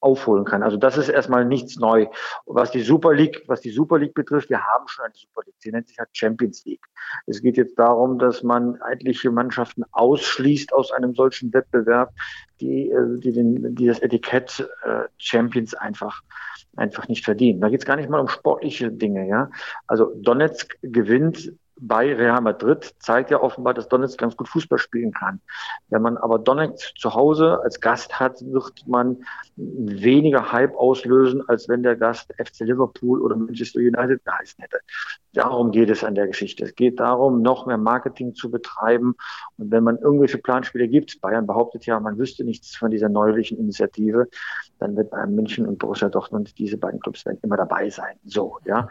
aufholen 0.00 0.44
kann. 0.44 0.62
Also 0.62 0.76
das 0.76 0.96
ist 0.96 1.08
erstmal 1.08 1.44
nichts 1.44 1.76
neu. 1.76 2.06
Was 2.46 2.70
die 2.70 2.82
Super 2.82 3.12
League, 3.12 3.42
was 3.46 3.60
die 3.60 3.70
Super 3.70 3.98
League 3.98 4.14
betrifft, 4.14 4.50
wir 4.50 4.64
haben 4.64 4.86
schon 4.88 5.04
eine 5.04 5.14
Super 5.14 5.42
League. 5.46 5.56
Sie 5.58 5.70
nennt 5.70 5.88
sich 5.88 5.98
halt 5.98 6.10
Champions 6.12 6.64
League. 6.64 6.84
Es 7.26 7.42
geht 7.42 7.56
jetzt 7.56 7.78
darum, 7.78 8.18
dass 8.18 8.42
man 8.42 8.80
etliche 8.90 9.30
Mannschaften 9.30 9.84
ausschließt 9.92 10.72
aus 10.72 10.92
einem 10.92 11.14
solchen 11.14 11.52
Wettbewerb, 11.52 12.12
die, 12.60 12.90
äh, 12.90 13.18
die, 13.18 13.32
den, 13.32 13.74
die 13.74 13.86
das 13.86 13.98
Etikett 13.98 14.68
Champions 15.18 15.74
einfach 15.74 16.22
einfach 16.76 17.08
nicht 17.08 17.24
verdienen. 17.24 17.60
Da 17.60 17.68
geht 17.68 17.80
es 17.80 17.86
gar 17.86 17.96
nicht 17.96 18.08
mal 18.08 18.20
um 18.20 18.28
sportliche 18.28 18.90
Dinge, 18.90 19.26
ja. 19.26 19.50
Also 19.86 20.12
Donetsk 20.16 20.76
gewinnt 20.82 21.52
bei 21.76 22.14
Real 22.14 22.40
Madrid 22.40 22.94
zeigt 22.98 23.30
ja 23.30 23.40
offenbar, 23.40 23.74
dass 23.74 23.88
Donetsk 23.88 24.18
ganz 24.18 24.36
gut 24.36 24.48
Fußball 24.48 24.78
spielen 24.78 25.12
kann. 25.12 25.40
Wenn 25.88 26.02
man 26.02 26.16
aber 26.16 26.38
Donetsk 26.38 26.96
zu 26.98 27.14
Hause 27.14 27.60
als 27.62 27.80
Gast 27.80 28.18
hat, 28.18 28.40
wird 28.42 28.86
man 28.86 29.24
weniger 29.56 30.52
Hype 30.52 30.74
auslösen, 30.76 31.42
als 31.48 31.68
wenn 31.68 31.82
der 31.82 31.96
Gast 31.96 32.32
FC 32.38 32.60
Liverpool 32.60 33.20
oder 33.20 33.36
Manchester 33.36 33.80
United 33.80 34.24
geheißen 34.24 34.62
hätte. 34.62 34.78
Darum 35.32 35.72
geht 35.72 35.90
es 35.90 36.04
an 36.04 36.14
der 36.14 36.28
Geschichte. 36.28 36.64
Es 36.64 36.74
geht 36.76 37.00
darum, 37.00 37.42
noch 37.42 37.66
mehr 37.66 37.78
Marketing 37.78 38.34
zu 38.34 38.50
betreiben. 38.50 39.14
Und 39.58 39.70
wenn 39.72 39.82
man 39.82 39.98
irgendwelche 39.98 40.38
Planspiele 40.38 40.86
gibt, 40.86 41.20
Bayern 41.20 41.46
behauptet 41.46 41.86
ja, 41.86 41.98
man 41.98 42.18
wüsste 42.18 42.44
nichts 42.44 42.76
von 42.76 42.90
dieser 42.90 43.08
neulichen 43.08 43.58
Initiative, 43.58 44.28
dann 44.78 44.96
wird 44.96 45.10
Bayern 45.10 45.34
München 45.34 45.66
und 45.66 45.78
Borussia 45.78 46.08
Dortmund, 46.08 46.56
diese 46.58 46.78
beiden 46.78 47.00
Clubs 47.00 47.26
werden 47.26 47.38
immer 47.42 47.56
dabei 47.56 47.90
sein. 47.90 48.16
So, 48.24 48.58
ja. 48.64 48.88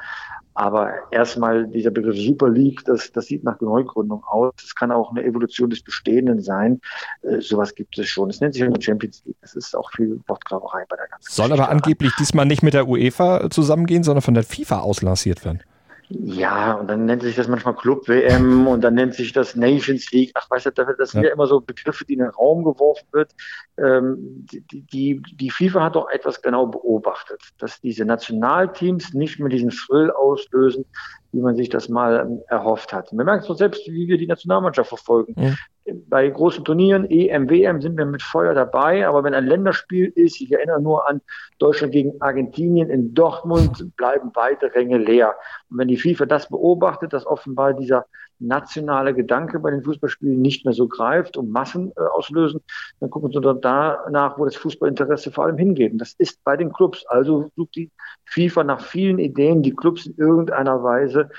Aber 0.54 0.94
erstmal 1.12 1.68
dieser 1.68 1.92
Begriff 1.92 2.18
Super 2.18 2.50
League, 2.50 2.73
das, 2.86 3.12
das 3.12 3.26
sieht 3.26 3.44
nach 3.44 3.60
Neugründung 3.62 4.24
aus. 4.24 4.54
Es 4.64 4.76
kann 4.76 4.92
auch 4.92 5.12
eine 5.12 5.24
Evolution 5.24 5.70
des 5.70 5.84
Bestehenden 5.84 6.42
sein. 6.42 6.82
Äh, 7.22 7.42
sowas 7.42 7.76
gibt 7.76 7.98
es 7.98 8.08
schon. 8.08 8.30
Es 8.30 8.40
nennt 8.42 8.54
sich 8.54 8.64
nur 8.64 8.82
Champions 8.82 9.24
League. 9.26 9.38
Das 9.42 9.56
ist 9.56 9.76
auch 9.76 9.92
viel 9.92 10.20
Wortgraberei 10.28 10.86
bei 10.90 10.96
der 10.96 11.08
ganzen 11.08 11.32
Soll 11.32 11.52
aber 11.52 11.70
angeblich 11.70 12.14
diesmal 12.18 12.46
nicht 12.46 12.64
mit 12.64 12.74
der 12.74 12.88
UEFA 12.88 13.50
zusammengehen, 13.50 14.04
sondern 14.04 14.22
von 14.22 14.34
der 14.34 14.44
FIFA 14.44 14.80
auslanciert 14.80 15.46
werden. 15.46 15.62
Ja, 16.10 16.74
und 16.74 16.88
dann 16.88 17.06
nennt 17.06 17.24
sich 17.24 17.36
das 17.36 17.48
manchmal 17.48 17.76
Club 17.76 18.08
WM 18.08 18.68
und 18.68 18.82
dann 18.82 18.94
nennt 18.94 19.16
sich 19.16 19.34
das 19.34 19.56
Nations 19.56 20.12
League. 20.12 20.32
Ach, 20.36 20.50
weißt 20.50 20.68
du, 20.68 20.72
das 20.72 21.12
sind 21.12 21.24
ja, 21.24 21.30
ja 21.30 21.34
immer 21.34 21.48
so 21.48 21.62
Begriffe, 21.62 22.06
die 22.06 22.14
in 22.14 22.20
den 22.20 22.30
Raum 22.30 22.64
geworfen 22.64 23.08
wird. 23.12 23.32
Ähm, 23.78 24.46
die, 24.52 24.82
die, 24.82 25.22
die 25.36 25.50
FIFA 25.50 25.84
hat 25.84 25.96
doch 25.96 26.10
etwas 26.10 26.42
genau 26.42 26.68
beobachtet, 26.68 27.42
dass 27.58 27.82
diese 27.82 28.06
Nationalteams 28.06 29.14
nicht 29.14 29.40
mehr 29.40 29.50
diesen 29.50 29.70
Thrill 29.70 30.12
auslösen, 30.12 30.86
wie 31.32 31.42
man 31.42 31.56
sich 31.56 31.70
das 31.70 31.90
mal 31.90 32.22
ähm, 32.26 32.42
erhofft 32.48 32.94
hat. 32.94 33.12
Wir 33.12 33.24
merken 33.24 33.42
es 33.42 33.48
doch 33.48 33.58
selbst, 33.58 33.88
wie 33.88 34.08
wir 34.08 34.18
die 34.18 34.28
Nationalmannschaft 34.28 34.90
verfolgen. 34.90 35.34
Ja. 35.38 35.54
Bei 35.86 36.30
großen 36.30 36.64
Turnieren, 36.64 37.10
EM, 37.10 37.50
WM, 37.50 37.82
sind 37.82 37.98
wir 37.98 38.06
mit 38.06 38.22
Feuer 38.22 38.54
dabei, 38.54 39.06
aber 39.06 39.24
wenn 39.24 39.34
ein 39.34 39.46
Länderspiel 39.46 40.14
ist, 40.16 40.40
ich 40.40 40.52
erinnere 40.52 40.82
nur 40.82 41.10
an 41.10 41.22
Deutschland 41.60 41.92
gegen 41.92 42.22
Argentinien 42.22 42.90
in 42.90 43.14
Dortmund, 43.14 43.96
bleiben 43.98 44.32
weite 44.34 44.74
Ränge 44.74 44.98
leer. 44.98 45.36
Und 45.70 45.80
wenn 45.80 45.90
die 45.90 45.98
FIFA 45.98 46.26
das 46.26 46.48
beobachtet, 46.48 47.12
dass 47.12 47.28
offenbar 47.28 47.74
dieser 47.74 48.06
nationale 48.40 49.14
Gedanke 49.14 49.60
bei 49.60 49.72
den 49.72 49.84
Fußballspielen 49.84 50.42
nicht 50.42 50.66
mehr 50.66 50.74
so 50.74 50.88
greift 50.88 51.38
und 51.38 51.50
Massen 51.50 51.92
äh, 51.98 52.02
auslösen, 52.02 52.62
dann 53.00 53.10
gucken 53.10 53.32
Sie 53.32 53.42
doch 53.42 53.60
danach, 53.60 54.38
wo 54.38 54.46
das 54.46 54.56
Fußballinteresse 54.56 55.32
vor 55.32 55.46
allem 55.46 55.58
hingeht. 55.58 55.92
Und 55.92 55.98
das 56.00 56.14
ist 56.18 56.44
bei 56.44 56.56
den 56.56 56.72
Clubs. 56.72 57.06
Also 57.08 57.52
sucht 57.56 57.76
die 57.76 57.92
FIFA 58.26 58.64
nach 58.64 58.82
vielen 58.82 59.20
Ideen, 59.20 59.64
die 59.64 59.76
Clubs 59.76 60.06
in 60.06 60.16
irgendeiner 60.18 60.84
Weise 60.84 61.30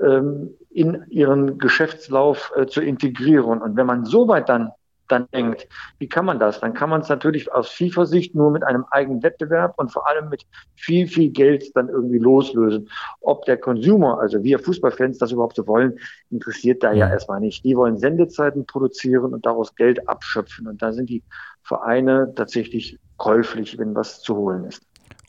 ähm, 0.00 0.54
in 0.74 1.04
ihren 1.08 1.58
Geschäftslauf 1.58 2.52
äh, 2.56 2.66
zu 2.66 2.80
integrieren. 2.80 3.60
Und 3.60 3.76
wenn 3.76 3.86
man 3.86 4.04
so 4.04 4.28
weit 4.28 4.48
dann 4.48 4.72
dann 5.12 5.28
denkt, 5.32 5.68
wie 5.98 6.08
kann 6.08 6.24
man 6.24 6.38
das? 6.38 6.60
Dann 6.60 6.72
kann 6.72 6.88
man 6.88 7.02
es 7.02 7.08
natürlich 7.08 7.52
aus 7.52 7.68
FIFA-Sicht 7.68 8.34
nur 8.34 8.50
mit 8.50 8.64
einem 8.64 8.84
eigenen 8.90 9.22
Wettbewerb 9.22 9.74
und 9.76 9.92
vor 9.92 10.08
allem 10.08 10.28
mit 10.30 10.46
viel, 10.74 11.06
viel 11.06 11.30
Geld 11.30 11.76
dann 11.76 11.88
irgendwie 11.88 12.18
loslösen. 12.18 12.88
Ob 13.20 13.44
der 13.44 13.58
Consumer, 13.58 14.18
also 14.20 14.42
wir 14.42 14.58
Fußballfans, 14.58 15.18
das 15.18 15.32
überhaupt 15.32 15.56
so 15.56 15.66
wollen, 15.66 15.98
interessiert 16.30 16.82
da 16.82 16.92
ja 16.92 17.10
erstmal 17.10 17.40
nicht. 17.40 17.64
Die 17.64 17.76
wollen 17.76 17.98
Sendezeiten 17.98 18.64
produzieren 18.64 19.34
und 19.34 19.44
daraus 19.44 19.74
Geld 19.74 20.08
abschöpfen. 20.08 20.66
Und 20.66 20.80
da 20.80 20.92
sind 20.92 21.10
die 21.10 21.22
Vereine 21.62 22.32
tatsächlich 22.34 22.98
käuflich, 23.18 23.78
wenn 23.78 23.94
was 23.94 24.20
zu 24.20 24.36
holen 24.36 24.64
ist. 24.64 24.82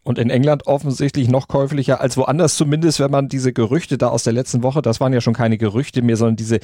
Und 0.03 0.19
in 0.19 0.29
England 0.29 0.67
offensichtlich 0.67 1.29
noch 1.29 1.47
käuflicher 1.47 2.01
als 2.01 2.17
woanders, 2.17 2.57
zumindest 2.57 2.99
wenn 2.99 3.11
man 3.11 3.29
diese 3.29 3.53
Gerüchte 3.53 3.97
da 3.97 4.09
aus 4.09 4.23
der 4.23 4.33
letzten 4.33 4.61
Woche, 4.61 4.81
das 4.81 4.99
waren 4.99 5.13
ja 5.13 5.21
schon 5.21 5.33
keine 5.33 5.57
Gerüchte 5.57 6.01
mehr, 6.01 6.17
sondern 6.17 6.35
diese 6.35 6.59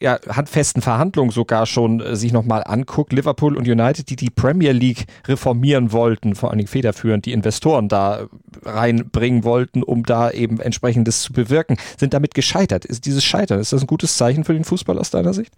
ja, 0.00 0.18
handfesten 0.28 0.82
Verhandlungen 0.82 1.30
sogar 1.30 1.66
schon 1.66 2.00
äh, 2.00 2.16
sich 2.16 2.32
nochmal 2.32 2.64
anguckt. 2.64 3.12
Liverpool 3.12 3.56
und 3.56 3.68
United, 3.68 4.10
die 4.10 4.16
die 4.16 4.30
Premier 4.30 4.72
League 4.72 5.06
reformieren 5.28 5.92
wollten, 5.92 6.34
vor 6.34 6.50
allen 6.50 6.58
Dingen 6.58 6.68
federführend 6.68 7.26
die 7.26 7.32
Investoren 7.32 7.88
da 7.88 8.26
reinbringen 8.64 9.44
wollten, 9.44 9.84
um 9.84 10.04
da 10.04 10.30
eben 10.30 10.58
entsprechendes 10.58 11.22
zu 11.22 11.32
bewirken, 11.32 11.76
sind 11.96 12.12
damit 12.12 12.34
gescheitert. 12.34 12.84
Ist 12.84 13.06
dieses 13.06 13.22
Scheitern, 13.22 13.60
ist 13.60 13.72
das 13.72 13.82
ein 13.82 13.86
gutes 13.86 14.16
Zeichen 14.16 14.42
für 14.44 14.54
den 14.54 14.64
Fußball 14.64 14.98
aus 14.98 15.10
deiner 15.10 15.32
Sicht? 15.32 15.54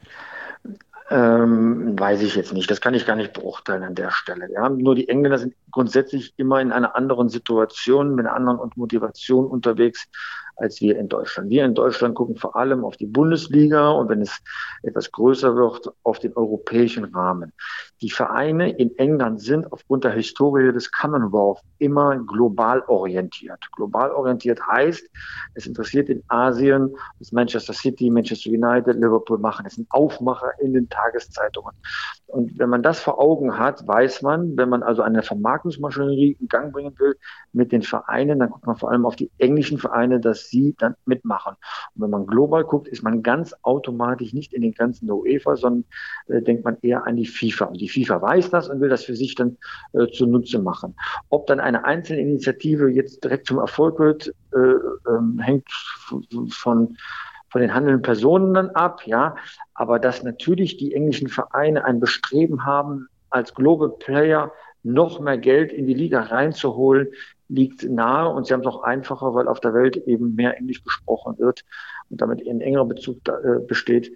Ähm, 1.12 1.98
weiß 1.98 2.22
ich 2.22 2.34
jetzt 2.34 2.52
nicht. 2.54 2.70
Das 2.70 2.80
kann 2.80 2.94
ich 2.94 3.04
gar 3.04 3.16
nicht 3.16 3.34
beurteilen 3.34 3.82
an 3.82 3.94
der 3.94 4.10
Stelle. 4.10 4.50
Ja, 4.50 4.68
nur 4.68 4.94
die 4.94 5.08
Engländer 5.08 5.38
sind 5.38 5.54
grundsätzlich 5.72 6.34
immer 6.36 6.60
in 6.60 6.72
einer 6.72 6.94
anderen 6.94 7.28
Situation, 7.28 8.14
mit 8.14 8.26
einer 8.26 8.36
anderen 8.36 8.70
Motivation 8.76 9.46
unterwegs 9.46 10.08
als 10.56 10.80
wir 10.80 10.98
in 10.98 11.08
Deutschland. 11.08 11.50
Wir 11.50 11.64
in 11.64 11.74
Deutschland 11.74 12.14
gucken 12.14 12.36
vor 12.36 12.56
allem 12.56 12.84
auf 12.84 12.96
die 12.96 13.06
Bundesliga 13.06 13.90
und 13.90 14.08
wenn 14.08 14.20
es 14.20 14.38
etwas 14.82 15.10
größer 15.10 15.56
wird, 15.56 15.90
auf 16.02 16.18
den 16.18 16.34
europäischen 16.34 17.04
Rahmen. 17.04 17.52
Die 18.00 18.10
Vereine 18.10 18.70
in 18.70 18.96
England 18.98 19.40
sind 19.40 19.70
aufgrund 19.72 20.04
der 20.04 20.12
Historie 20.12 20.72
des 20.72 20.90
Commonwealth 20.92 21.60
immer 21.78 22.16
global 22.16 22.82
orientiert. 22.86 23.58
Global 23.74 24.10
orientiert 24.12 24.60
heißt, 24.66 25.08
es 25.54 25.66
interessiert 25.66 26.08
in 26.08 26.22
Asien, 26.28 26.94
was 27.18 27.32
Manchester 27.32 27.72
City, 27.72 28.10
Manchester 28.10 28.50
United, 28.50 28.96
Liverpool 28.96 29.38
machen. 29.38 29.66
Es 29.66 29.74
sind 29.74 29.90
Aufmacher 29.90 30.52
in 30.60 30.74
den 30.74 30.88
Tageszeitungen. 30.88 31.74
Und 32.26 32.58
wenn 32.58 32.70
man 32.70 32.82
das 32.82 33.00
vor 33.00 33.20
Augen 33.20 33.58
hat, 33.58 33.86
weiß 33.86 34.22
man, 34.22 34.56
wenn 34.56 34.68
man 34.68 34.82
also 34.82 35.02
eine 35.02 35.22
Vermarktungsmaschinerie 35.62 36.36
in 36.40 36.48
Gang 36.48 36.72
bringen 36.72 36.98
will 36.98 37.16
mit 37.52 37.72
den 37.72 37.82
Vereinen, 37.82 38.38
dann 38.38 38.50
guckt 38.50 38.66
man 38.66 38.76
vor 38.76 38.90
allem 38.90 39.06
auf 39.06 39.16
die 39.16 39.30
englischen 39.38 39.78
Vereine, 39.78 40.20
dass 40.20 40.48
sie 40.48 40.74
dann 40.78 40.94
mitmachen. 41.06 41.56
Und 41.94 42.02
wenn 42.02 42.10
man 42.10 42.26
global 42.26 42.64
guckt, 42.64 42.88
ist 42.88 43.02
man 43.02 43.22
ganz 43.22 43.54
automatisch 43.62 44.32
nicht 44.32 44.52
in 44.52 44.62
den 44.62 44.72
Grenzen 44.72 45.06
der 45.06 45.16
UEFA, 45.16 45.56
sondern 45.56 45.84
äh, 46.28 46.42
denkt 46.42 46.64
man 46.64 46.76
eher 46.82 47.06
an 47.06 47.16
die 47.16 47.26
FIFA. 47.26 47.66
Und 47.66 47.80
die 47.80 47.88
FIFA 47.88 48.22
weiß 48.22 48.50
das 48.50 48.68
und 48.68 48.80
will 48.80 48.88
das 48.88 49.04
für 49.04 49.16
sich 49.16 49.34
dann 49.34 49.56
äh, 49.92 50.06
zunutze 50.08 50.58
machen. 50.58 50.94
Ob 51.28 51.46
dann 51.46 51.60
eine 51.60 51.84
einzelne 51.84 52.20
Initiative 52.20 52.88
jetzt 52.90 53.22
direkt 53.24 53.46
zum 53.46 53.58
Erfolg 53.58 53.98
wird, 53.98 54.34
äh, 54.52 54.58
ähm, 55.10 55.38
hängt 55.38 55.70
von 56.50 56.96
von 57.48 57.60
den 57.60 57.74
handelnden 57.74 58.00
Personen 58.00 58.54
dann 58.54 58.70
ab, 58.70 59.02
ja. 59.04 59.36
Aber 59.74 59.98
dass 59.98 60.22
natürlich 60.22 60.78
die 60.78 60.94
englischen 60.94 61.28
Vereine 61.28 61.84
ein 61.84 62.00
Bestreben 62.00 62.64
haben, 62.64 63.08
als 63.32 63.54
Global 63.54 63.90
Player 63.98 64.52
noch 64.82 65.20
mehr 65.20 65.38
Geld 65.38 65.72
in 65.72 65.86
die 65.86 65.94
Liga 65.94 66.22
reinzuholen, 66.22 67.08
liegt 67.48 67.88
nahe 67.88 68.28
und 68.28 68.46
sie 68.46 68.54
haben 68.54 68.60
es 68.60 68.66
auch 68.66 68.82
einfacher, 68.82 69.34
weil 69.34 69.46
auf 69.46 69.60
der 69.60 69.74
Welt 69.74 69.96
eben 69.96 70.34
mehr 70.34 70.56
Englisch 70.56 70.82
gesprochen 70.82 71.38
wird 71.38 71.64
und 72.08 72.20
damit 72.20 72.46
ein 72.46 72.60
engerer 72.60 72.86
Bezug 72.86 73.22
da, 73.24 73.38
äh, 73.40 73.60
besteht, 73.60 74.12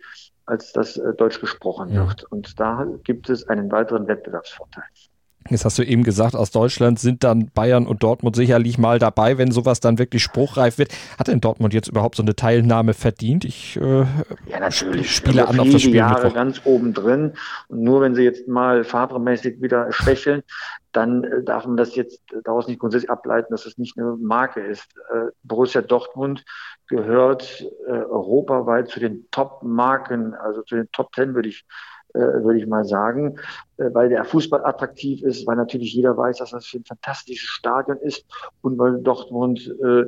als 0.47 0.73
das 0.73 0.97
äh, 0.97 1.15
Deutsch 1.15 1.41
gesprochen 1.41 1.93
ja. 1.93 2.07
wird. 2.07 2.25
Und 2.25 2.59
da 2.59 2.87
gibt 3.05 3.29
es 3.29 3.49
einen 3.49 3.71
weiteren 3.71 4.07
Wettbewerbsvorteil. 4.09 4.85
Jetzt 5.51 5.65
hast 5.65 5.79
du 5.79 5.83
eben 5.83 6.03
gesagt, 6.03 6.35
aus 6.35 6.51
Deutschland 6.51 6.99
sind 6.99 7.25
dann 7.25 7.51
Bayern 7.55 7.87
und 7.87 8.03
Dortmund 8.03 8.37
sicherlich 8.37 8.79
mal 8.79 8.99
dabei, 8.99 9.39
wenn 9.39 9.51
sowas 9.51 9.81
dann 9.81 9.99
wirklich 9.99 10.23
spruchreif 10.23 10.79
wird. 10.79 10.93
Hat 11.19 11.29
denn 11.29 11.41
Dortmund 11.41 11.75
jetzt 11.75 11.89
überhaupt 11.89 12.17
so 12.17 12.23
eine 12.23 12.35
Teilnahme 12.35 12.95
verdient? 12.95 13.45
Ich 13.45 13.77
äh, 13.77 14.01
ja, 14.49 14.61
natürlich. 14.61 15.15
spiele 15.15 15.47
also 15.47 15.53
an 15.53 15.61
auf 15.61 15.73
das 15.73 15.83
Spiel. 15.83 15.97
Jahre 15.97 16.25
Mittwoch. 16.25 16.35
ganz 16.35 16.61
oben 16.65 16.95
drin. 16.95 17.33
Und 17.69 17.83
nur 17.83 18.01
wenn 18.01 18.15
sie 18.15 18.23
jetzt 18.23 18.49
mal 18.49 18.85
fahrermäßig 18.85 19.61
wieder 19.61 19.93
schwächeln, 19.93 20.43
dann 20.93 21.25
äh, 21.25 21.43
darf 21.43 21.67
man 21.67 21.77
das 21.77 21.95
jetzt 21.95 22.23
daraus 22.45 22.67
nicht 22.67 22.81
grundsätzlich 22.81 23.11
ableiten, 23.11 23.49
dass 23.51 23.67
es 23.67 23.79
nicht 23.79 23.99
eine 23.99 24.17
Marke 24.19 24.61
ist. 24.61 24.87
Äh, 25.13 25.31
Borussia 25.43 25.83
Dortmund 25.83 26.45
gehört 26.89 27.65
äh, 27.87 27.91
europaweit 27.91 28.89
zu 28.89 29.01
den 29.01 29.27
Top-Marken, 29.31 30.35
also 30.35 30.63
zu 30.63 30.77
den 30.77 30.91
Top 30.93 31.13
Ten, 31.13 31.35
würde 31.35 31.49
ich 31.49 31.65
würde 32.17 32.59
ich 32.59 32.67
mal 32.67 32.85
sagen, 32.85 33.39
äh, 33.77 33.91
weil 33.93 34.09
der 34.09 34.25
Fußball 34.25 34.65
attraktiv 34.65 35.23
ist, 35.23 35.47
weil 35.47 35.57
natürlich 35.57 35.95
jeder 35.95 36.17
weiß, 36.17 36.39
dass 36.39 36.51
das 36.51 36.73
ein 36.75 36.85
fantastisches 36.85 37.49
Stadion 37.49 37.99
ist 37.99 38.27
und 38.63 38.79
weil 38.79 38.99
Dortmund 39.03 39.75
äh, 39.83 40.05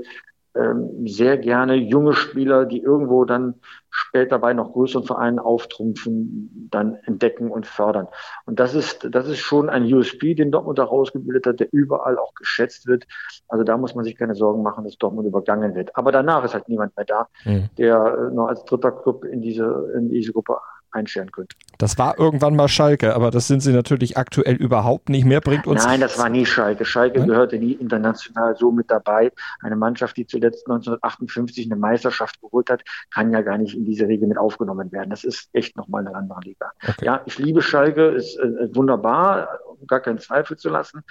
ähm, 0.58 1.06
sehr 1.06 1.38
gerne 1.38 1.74
junge 1.74 2.14
Spieler, 2.14 2.64
die 2.64 2.80
irgendwo 2.80 3.24
dann 3.24 3.54
später 3.90 4.38
bei 4.38 4.54
noch 4.54 4.72
größeren 4.72 5.04
Vereinen 5.04 5.38
auftrumpfen, 5.38 6.68
dann 6.70 6.96
entdecken 7.04 7.50
und 7.50 7.66
fördern. 7.66 8.08
Und 8.46 8.58
das 8.58 8.74
ist, 8.74 9.06
das 9.10 9.28
ist 9.28 9.38
schon 9.38 9.68
ein 9.68 9.84
USP, 9.92 10.34
den 10.34 10.50
Dortmund 10.50 10.78
da 10.78 10.84
rausgebildet 10.84 11.46
hat, 11.46 11.60
der 11.60 11.68
überall 11.72 12.18
auch 12.18 12.34
geschätzt 12.34 12.86
wird. 12.86 13.06
Also 13.46 13.62
da 13.62 13.76
muss 13.76 13.94
man 13.94 14.04
sich 14.04 14.16
keine 14.16 14.34
Sorgen 14.34 14.62
machen, 14.62 14.84
dass 14.84 14.98
Dortmund 14.98 15.28
übergangen 15.28 15.74
wird. 15.74 15.94
Aber 15.96 16.12
danach 16.12 16.44
ist 16.44 16.54
halt 16.54 16.68
niemand 16.68 16.96
mehr 16.96 17.06
da, 17.06 17.28
mhm. 17.44 17.68
der 17.76 18.30
noch 18.32 18.48
als 18.48 18.64
dritter 18.64 18.92
Club 18.92 19.24
in 19.24 19.42
diese, 19.42 19.92
in 19.96 20.08
diese 20.08 20.32
Gruppe 20.32 20.58
einstellen 20.92 21.30
könnte. 21.30 21.56
Das 21.78 21.96
war 21.96 22.18
irgendwann 22.18 22.56
mal 22.56 22.68
Schalke, 22.68 23.14
aber 23.14 23.30
das 23.30 23.46
sind 23.46 23.60
sie 23.60 23.72
natürlich 23.72 24.16
aktuell 24.16 24.56
überhaupt 24.56 25.08
nicht 25.08 25.24
mehr. 25.24 25.40
Bringt 25.40 25.66
uns. 25.66 25.84
Nein, 25.84 26.00
das 26.00 26.18
war 26.18 26.28
nie 26.28 26.44
Schalke. 26.44 26.84
Schalke 26.84 27.20
Nein? 27.20 27.28
gehörte 27.28 27.58
nie 27.58 27.72
international 27.72 28.56
so 28.56 28.72
mit 28.72 28.90
dabei. 28.90 29.30
Eine 29.60 29.76
Mannschaft, 29.76 30.16
die 30.16 30.26
zuletzt 30.26 30.66
1958 30.66 31.66
eine 31.70 31.78
Meisterschaft 31.78 32.40
geholt 32.40 32.68
hat, 32.70 32.82
kann 33.12 33.30
ja 33.30 33.42
gar 33.42 33.58
nicht 33.58 33.76
in 33.76 33.84
diese 33.84 34.08
Regel 34.08 34.28
mit 34.28 34.38
aufgenommen 34.38 34.90
werden. 34.90 35.10
Das 35.10 35.24
ist 35.24 35.48
echt 35.52 35.76
nochmal 35.76 36.06
eine 36.06 36.16
andere 36.16 36.40
Liga. 36.40 36.72
Okay. 36.82 37.04
Ja, 37.04 37.22
ich 37.26 37.38
liebe 37.38 37.62
Schalke, 37.62 38.08
ist 38.08 38.38
äh, 38.38 38.74
wunderbar, 38.74 39.60
gar 39.86 40.00
keinen 40.00 40.18
Zweifel 40.18 40.56
zu 40.56 40.68
lassen. 40.68 41.02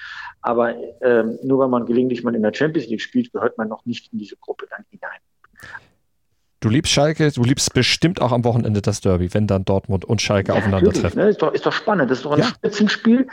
Aber 0.41 0.75
ähm, 1.01 1.39
nur 1.43 1.59
weil 1.59 1.69
man 1.69 1.85
gelegentlich 1.85 2.23
mal 2.23 2.35
in 2.35 2.41
der 2.41 2.53
Champions 2.53 2.89
League 2.89 3.01
spielt, 3.01 3.31
gehört 3.31 3.57
man 3.57 3.69
noch 3.69 3.85
nicht 3.85 4.11
in 4.11 4.19
diese 4.19 4.35
Gruppe 4.37 4.67
dann 4.69 4.83
hinein. 4.89 5.19
Du 6.59 6.69
liebst 6.69 6.91
Schalke, 6.91 7.31
du 7.31 7.43
liebst 7.43 7.73
bestimmt 7.73 8.19
auch 8.19 8.31
am 8.31 8.43
Wochenende 8.43 8.81
das 8.81 8.99
Derby, 9.01 9.31
wenn 9.33 9.45
dann 9.45 9.63
Dortmund 9.63 10.05
und 10.05 10.21
Schalke 10.21 10.51
ja, 10.51 10.57
aufeinandertreffen. 10.57 11.21
Ne? 11.21 11.29
Ist, 11.29 11.41
doch, 11.41 11.53
ist 11.53 11.65
doch 11.65 11.73
spannend. 11.73 12.09
Das 12.09 12.19
ist 12.19 12.25
doch 12.25 12.31
ein 12.31 12.39
ja. 12.39 12.45
Spitzenspiel, 12.45 13.27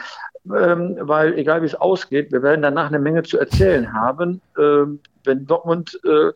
ähm, 0.45 0.99
weil 1.01 1.39
egal 1.39 1.63
wie 1.63 1.67
es 1.67 1.75
ausgeht, 1.75 2.33
wir 2.33 2.43
werden 2.43 2.61
danach 2.61 2.89
eine 2.89 2.99
Menge 2.99 3.23
zu 3.23 3.39
erzählen 3.39 3.95
haben. 3.95 4.43
Ähm, 4.59 5.01
wenn 5.25 5.47
Dortmund 5.47 5.99
äh, 6.05 6.33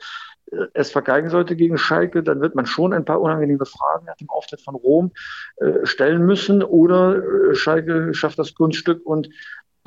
es 0.72 0.90
vergeigen 0.90 1.28
sollte 1.28 1.56
gegen 1.56 1.76
Schalke, 1.76 2.22
dann 2.22 2.40
wird 2.40 2.54
man 2.54 2.64
schon 2.64 2.94
ein 2.94 3.04
paar 3.04 3.20
unangenehme 3.20 3.66
Fragen 3.66 4.06
nach 4.06 4.16
dem 4.16 4.30
Auftritt 4.30 4.62
von 4.62 4.74
Rom 4.74 5.12
äh, 5.56 5.84
stellen 5.84 6.24
müssen. 6.24 6.62
Oder 6.62 7.16
äh, 7.16 7.54
Schalke 7.54 8.14
schafft 8.14 8.38
das 8.38 8.54
Kunststück 8.54 9.04
und 9.04 9.28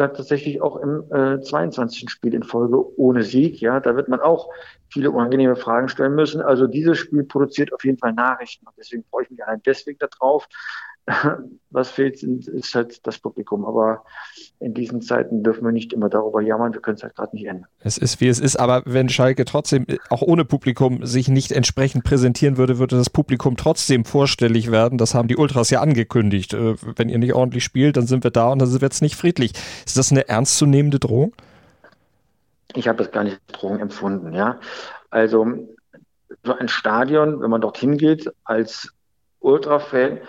bleibt 0.02 0.18
tatsächlich 0.18 0.64
auch 0.64 0.78
im 0.78 1.04
äh, 1.14 1.42
22. 1.42 2.10
Spiel 2.10 2.34
in 2.34 2.42
Folge 2.42 2.84
ohne 2.98 3.22
Sieg. 3.22 3.62
Ja, 3.62 3.80
da 3.80 3.96
wird 3.96 4.10
man 4.10 4.20
auch 4.20 4.50
viele 4.90 5.12
unangenehme 5.12 5.56
Fragen 5.56 5.90
stellen 5.90 6.16
müssen. 6.16 6.42
Also 6.42 6.66
dieses 6.66 6.98
Spiel 6.98 7.24
produziert 7.24 7.72
auf 7.72 7.86
jeden 7.86 8.00
Fall 8.00 8.12
Nachrichten 8.12 8.66
und 8.66 8.76
deswegen 8.80 9.04
freue 9.04 9.26
ich 9.26 9.30
mich 9.30 9.46
allein 9.46 9.62
deswegen 9.64 10.00
darauf. 10.00 10.50
Was 11.70 11.90
fehlt, 11.90 12.22
ist 12.22 12.76
halt 12.76 13.06
das 13.08 13.18
Publikum. 13.18 13.66
Aber 13.66 14.04
in 14.60 14.74
diesen 14.74 15.02
Zeiten 15.02 15.42
dürfen 15.42 15.64
wir 15.64 15.72
nicht 15.72 15.94
immer 15.94 16.10
darüber 16.10 16.42
jammern. 16.42 16.74
Wir 16.74 16.82
können 16.82 16.98
es 16.98 17.04
halt 17.04 17.16
gerade 17.16 17.36
nicht 17.36 17.46
ändern. 17.46 17.68
Es 17.80 17.98
ist, 17.98 18.20
wie 18.20 18.28
es 18.28 18.40
ist. 18.40 18.58
Aber 18.58 18.84
wenn 18.86 19.10
Schalke 19.10 19.46
trotzdem 19.46 19.86
auch 20.10 20.22
ohne 20.22 20.44
Publikum 20.44 21.06
sich 21.06 21.30
nicht 21.30 21.52
entsprechend 21.52 22.04
präsentieren 22.04 22.58
würde, 22.58 22.78
würde 22.78 22.98
das 22.98 23.10
Publikum 23.10 23.58
trotzdem 23.58 24.06
vorstellig 24.06 24.72
werden. 24.72 24.98
Das 24.98 25.16
haben 25.16 25.28
die 25.28 25.38
Ultras 25.38 25.70
ja 25.70 25.82
angekündigt. 25.82 26.54
Äh, 26.54 26.76
wenn 26.98 27.10
ihr 27.10 27.20
nicht 27.20 27.34
ordentlich 27.34 27.64
spielt, 27.64 27.98
dann 27.98 28.06
sind 28.08 28.24
wir 28.24 28.32
da 28.32 28.50
und 28.50 28.60
dann 28.60 28.82
wird 28.82 28.94
es 28.94 29.02
nicht 29.02 29.16
friedlich. 29.16 29.54
Ist 29.86 29.98
das 29.98 30.12
eine 30.12 30.28
ernstzunehmende 30.28 31.00
Drohung? 31.00 31.34
Ich 32.76 32.88
habe 32.88 32.98
das 32.98 33.12
gar 33.12 33.24
nicht 33.24 33.40
als 33.48 33.60
Drohung 33.60 33.80
empfunden. 33.80 34.34
Ja, 34.34 34.60
also 35.10 35.46
so 36.44 36.54
ein 36.54 36.68
Stadion, 36.68 37.42
wenn 37.42 37.50
man 37.50 37.62
dorthin 37.62 37.98
geht 37.98 38.32
als 38.44 38.94
Ultra-Fan, 39.42 40.20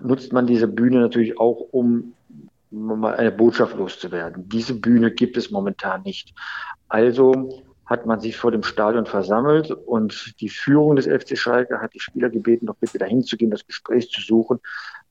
nutzt 0.00 0.32
man 0.32 0.46
diese 0.46 0.68
Bühne 0.68 1.00
natürlich 1.00 1.38
auch, 1.40 1.60
um 1.70 2.14
mal 2.70 3.14
eine 3.14 3.32
Botschaft 3.32 3.76
loszuwerden. 3.76 4.48
Diese 4.48 4.74
Bühne 4.74 5.10
gibt 5.10 5.36
es 5.36 5.50
momentan 5.50 6.02
nicht. 6.02 6.34
Also 6.88 7.64
hat 7.86 8.04
man 8.04 8.18
sich 8.20 8.36
vor 8.36 8.50
dem 8.50 8.64
Stadion 8.64 9.06
versammelt 9.06 9.70
und 9.70 10.34
die 10.40 10.48
Führung 10.48 10.96
des 10.96 11.06
FC 11.06 11.38
Schalke 11.38 11.80
hat 11.80 11.94
die 11.94 12.00
Spieler 12.00 12.28
gebeten, 12.28 12.66
doch 12.66 12.74
bitte 12.74 12.98
dahin 12.98 13.22
zu 13.22 13.36
gehen, 13.36 13.52
das 13.52 13.64
Gespräch 13.64 14.10
zu 14.10 14.20
suchen 14.20 14.58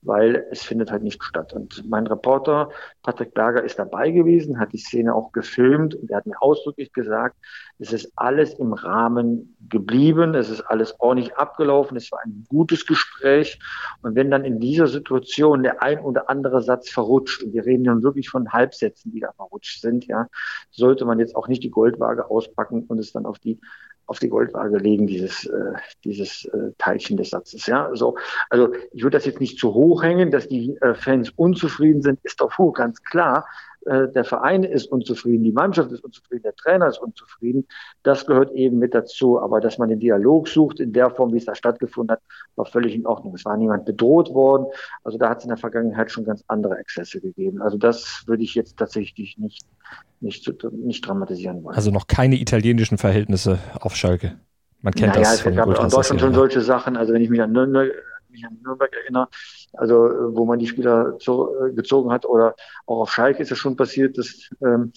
weil 0.05 0.45
es 0.51 0.63
findet 0.63 0.91
halt 0.91 1.03
nicht 1.03 1.23
statt. 1.23 1.53
Und 1.53 1.83
mein 1.89 2.07
Reporter 2.07 2.69
Patrick 3.03 3.33
Berger 3.33 3.63
ist 3.63 3.79
dabei 3.79 4.11
gewesen, 4.11 4.59
hat 4.59 4.73
die 4.73 4.77
Szene 4.77 5.13
auch 5.13 5.31
gefilmt 5.31 5.95
und 5.95 6.09
er 6.11 6.17
hat 6.17 6.25
mir 6.25 6.41
ausdrücklich 6.41 6.93
gesagt, 6.93 7.35
es 7.79 7.91
ist 7.91 8.11
alles 8.15 8.53
im 8.53 8.73
Rahmen 8.73 9.55
geblieben, 9.69 10.35
es 10.35 10.49
ist 10.49 10.61
alles 10.61 10.99
ordentlich 10.99 11.35
abgelaufen, 11.35 11.97
es 11.97 12.11
war 12.11 12.19
ein 12.23 12.45
gutes 12.47 12.85
Gespräch. 12.85 13.59
Und 14.01 14.15
wenn 14.15 14.31
dann 14.31 14.45
in 14.45 14.59
dieser 14.59 14.87
Situation 14.87 15.63
der 15.63 15.81
ein 15.81 15.99
oder 15.99 16.29
andere 16.29 16.61
Satz 16.61 16.89
verrutscht, 16.89 17.43
und 17.43 17.53
wir 17.53 17.65
reden 17.65 17.83
nun 17.83 18.03
wirklich 18.03 18.29
von 18.29 18.53
Halbsätzen, 18.53 19.11
die 19.11 19.19
da 19.19 19.31
verrutscht 19.33 19.81
sind, 19.81 20.05
ja, 20.07 20.27
sollte 20.71 21.05
man 21.05 21.19
jetzt 21.19 21.35
auch 21.35 21.47
nicht 21.47 21.63
die 21.63 21.69
Goldwaage 21.71 22.29
auspacken 22.29 22.83
und 22.87 22.99
es 22.99 23.11
dann 23.11 23.25
auf 23.25 23.39
die 23.39 23.59
auf 24.07 24.19
die 24.19 24.29
Goldwaage 24.29 24.77
legen, 24.77 25.07
dieses, 25.07 25.45
äh, 25.45 25.73
dieses 26.03 26.45
äh, 26.45 26.71
Teilchen 26.77 27.17
des 27.17 27.31
Satzes. 27.31 27.65
Ja, 27.65 27.89
so. 27.93 28.17
Also 28.49 28.73
ich 28.91 29.03
würde 29.03 29.17
das 29.17 29.25
jetzt 29.25 29.39
nicht 29.39 29.59
zu 29.59 29.73
hoch 29.73 30.03
hängen, 30.03 30.31
dass 30.31 30.47
die 30.47 30.77
äh, 30.81 30.93
Fans 30.93 31.31
unzufrieden 31.35 32.01
sind, 32.01 32.19
ist 32.23 32.41
doch 32.41 32.57
wohl 32.59 32.73
ganz 32.73 33.01
klar. 33.03 33.47
Äh, 33.85 34.11
der 34.11 34.23
Verein 34.23 34.63
ist 34.63 34.87
unzufrieden, 34.91 35.43
die 35.43 35.51
Mannschaft 35.51 35.91
ist 35.91 36.03
unzufrieden, 36.03 36.43
der 36.43 36.55
Trainer 36.55 36.87
ist 36.87 36.97
unzufrieden. 36.97 37.67
Das 38.03 38.25
gehört 38.25 38.51
eben 38.53 38.79
mit 38.79 38.93
dazu. 38.95 39.39
Aber 39.39 39.61
dass 39.61 39.77
man 39.77 39.89
den 39.89 39.99
Dialog 39.99 40.47
sucht 40.47 40.79
in 40.79 40.91
der 40.91 41.11
Form, 41.11 41.33
wie 41.33 41.37
es 41.37 41.45
da 41.45 41.53
stattgefunden 41.53 42.15
hat, 42.15 42.21
war 42.55 42.65
völlig 42.65 42.95
in 42.95 43.05
Ordnung. 43.05 43.35
Es 43.35 43.45
war 43.45 43.55
niemand 43.57 43.85
bedroht 43.85 44.33
worden. 44.33 44.65
Also 45.03 45.17
da 45.17 45.29
hat 45.29 45.39
es 45.39 45.43
in 45.43 45.49
der 45.49 45.57
Vergangenheit 45.57 46.11
schon 46.11 46.25
ganz 46.25 46.43
andere 46.47 46.77
Exzesse 46.79 47.21
gegeben. 47.21 47.61
Also 47.61 47.77
das 47.77 48.23
würde 48.25 48.43
ich 48.43 48.55
jetzt 48.55 48.77
tatsächlich 48.77 49.37
nicht, 49.37 49.65
nicht, 50.19 50.51
nicht 50.71 51.07
dramatisieren 51.07 51.63
wollen. 51.63 51.75
Also 51.75 51.91
noch 51.91 52.07
keine 52.07 52.35
italienischen 52.35 52.97
Verhältnisse 52.97 53.59
auf 53.79 53.95
Schalke. 53.95 54.39
Man 54.81 54.93
kennt 54.93 55.13
naja, 55.15 55.21
das. 55.21 55.45
Es 55.45 55.55
gab 55.55 55.67
in 55.67 55.89
Deutschland 55.89 56.21
schon 56.21 56.33
solche 56.33 56.61
Sachen. 56.61 56.97
Also 56.97 57.13
wenn 57.13 57.21
ich 57.21 57.29
mich 57.29 57.41
an 57.41 57.51
Nürnberg 57.51 57.91
mich 58.35 58.45
an 58.45 58.57
Nürnberg 58.63 58.93
erinnere, 58.93 59.27
also 59.73 59.95
wo 60.35 60.45
man 60.45 60.59
die 60.59 60.67
Spieler 60.67 61.17
zu, 61.19 61.49
äh, 61.63 61.73
gezogen 61.73 62.11
hat 62.11 62.25
oder 62.25 62.55
auch 62.85 63.01
auf 63.01 63.11
Schalke 63.11 63.41
ist 63.41 63.51
es 63.51 63.57
schon 63.57 63.75
passiert, 63.75 64.17
dass, 64.17 64.49
ähm, 64.63 64.91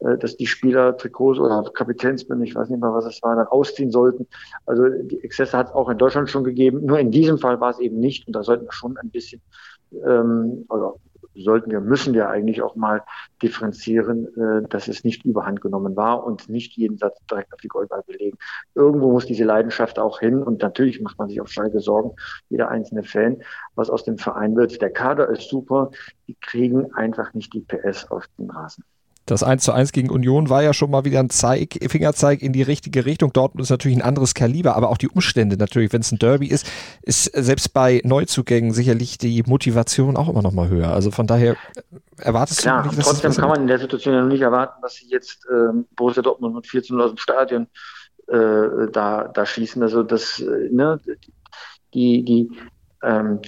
äh, 0.00 0.16
dass 0.18 0.36
die 0.36 0.46
Spieler 0.46 0.96
Trikots 0.96 1.38
oder 1.38 1.62
Kapitänsbinde, 1.72 2.44
ich 2.44 2.54
weiß 2.54 2.68
nicht 2.68 2.80
mal, 2.80 2.94
was 2.94 3.06
es 3.06 3.22
war, 3.22 3.36
dann 3.36 3.46
ausziehen 3.46 3.90
sollten. 3.90 4.26
Also 4.66 4.88
die 4.88 5.22
Exzesse 5.22 5.56
hat 5.56 5.68
es 5.68 5.74
auch 5.74 5.88
in 5.88 5.98
Deutschland 5.98 6.30
schon 6.30 6.44
gegeben. 6.44 6.84
Nur 6.84 6.98
in 6.98 7.10
diesem 7.10 7.38
Fall 7.38 7.60
war 7.60 7.70
es 7.70 7.80
eben 7.80 7.98
nicht 7.98 8.26
und 8.26 8.34
da 8.34 8.42
sollten 8.42 8.64
wir 8.64 8.72
schon 8.72 8.96
ein 8.96 9.10
bisschen 9.10 9.40
ähm, 10.06 10.64
oder 10.68 10.94
sollten 11.34 11.70
wir, 11.70 11.80
müssen 11.80 12.14
wir 12.14 12.28
eigentlich 12.28 12.62
auch 12.62 12.76
mal 12.76 13.02
differenzieren, 13.42 14.26
äh, 14.36 14.68
dass 14.68 14.88
es 14.88 15.04
nicht 15.04 15.24
überhand 15.24 15.60
genommen 15.60 15.96
war 15.96 16.24
und 16.24 16.48
nicht 16.48 16.76
jeden 16.76 16.98
Satz 16.98 17.18
direkt 17.30 17.52
auf 17.52 17.60
die 17.60 17.68
Goldwaage 17.68 18.04
belegen. 18.06 18.38
Irgendwo 18.74 19.10
muss 19.10 19.26
diese 19.26 19.44
Leidenschaft 19.44 19.98
auch 19.98 20.20
hin 20.20 20.42
und 20.42 20.62
natürlich 20.62 21.00
macht 21.00 21.18
man 21.18 21.28
sich 21.28 21.40
auf 21.40 21.48
Schalke 21.48 21.80
Sorgen, 21.80 22.12
jeder 22.48 22.68
einzelne 22.68 23.02
Fan, 23.02 23.42
was 23.74 23.90
aus 23.90 24.04
dem 24.04 24.18
Verein 24.18 24.56
wird. 24.56 24.80
Der 24.80 24.90
Kader 24.90 25.28
ist 25.28 25.48
super, 25.48 25.90
die 26.28 26.36
kriegen 26.40 26.92
einfach 26.94 27.34
nicht 27.34 27.52
die 27.52 27.60
PS 27.60 28.10
auf 28.10 28.26
den 28.38 28.50
Rasen. 28.50 28.84
Das 29.26 29.42
1 29.42 29.64
zu 29.64 29.72
1 29.72 29.92
gegen 29.92 30.10
Union 30.10 30.50
war 30.50 30.62
ja 30.62 30.74
schon 30.74 30.90
mal 30.90 31.04
wieder 31.04 31.20
ein 31.20 31.30
Zeig, 31.30 31.78
Fingerzeig 31.88 32.42
in 32.42 32.52
die 32.52 32.62
richtige 32.62 33.06
Richtung. 33.06 33.32
Dortmund 33.32 33.62
ist 33.62 33.70
natürlich 33.70 33.96
ein 33.96 34.02
anderes 34.02 34.34
Kaliber, 34.34 34.76
aber 34.76 34.90
auch 34.90 34.98
die 34.98 35.08
Umstände 35.08 35.56
natürlich, 35.56 35.92
wenn 35.94 36.02
es 36.02 36.12
ein 36.12 36.18
Derby 36.18 36.46
ist, 36.46 36.70
ist 37.02 37.24
selbst 37.24 37.72
bei 37.72 38.02
Neuzugängen 38.04 38.72
sicherlich 38.72 39.16
die 39.16 39.42
Motivation 39.46 40.18
auch 40.18 40.28
immer 40.28 40.42
noch 40.42 40.52
mal 40.52 40.68
höher. 40.68 40.92
Also 40.92 41.10
von 41.10 41.26
daher 41.26 41.56
erwartest 42.18 42.60
Klar, 42.60 42.82
du 42.82 42.88
nicht, 42.88 42.98
dass 42.98 43.06
trotzdem 43.06 43.32
kann 43.32 43.48
man 43.48 43.62
in 43.62 43.66
der 43.66 43.78
Situation 43.78 44.14
ja 44.14 44.20
noch 44.20 44.28
nicht 44.28 44.42
erwarten, 44.42 44.82
dass 44.82 44.96
sie 44.96 45.08
jetzt 45.08 45.46
ähm, 45.50 45.86
Borussia 45.96 46.22
Dortmund 46.22 46.54
mit 46.54 46.66
14 46.66 47.00
aus 47.00 47.10
dem 47.10 47.18
Stadion 47.18 47.66
äh, 48.28 48.90
da, 48.92 49.28
da 49.32 49.46
schießen. 49.46 49.82
Also 49.82 50.02
das, 50.02 50.38
äh, 50.40 50.68
ne, 50.70 51.00
die, 51.94 52.24
die, 52.24 52.50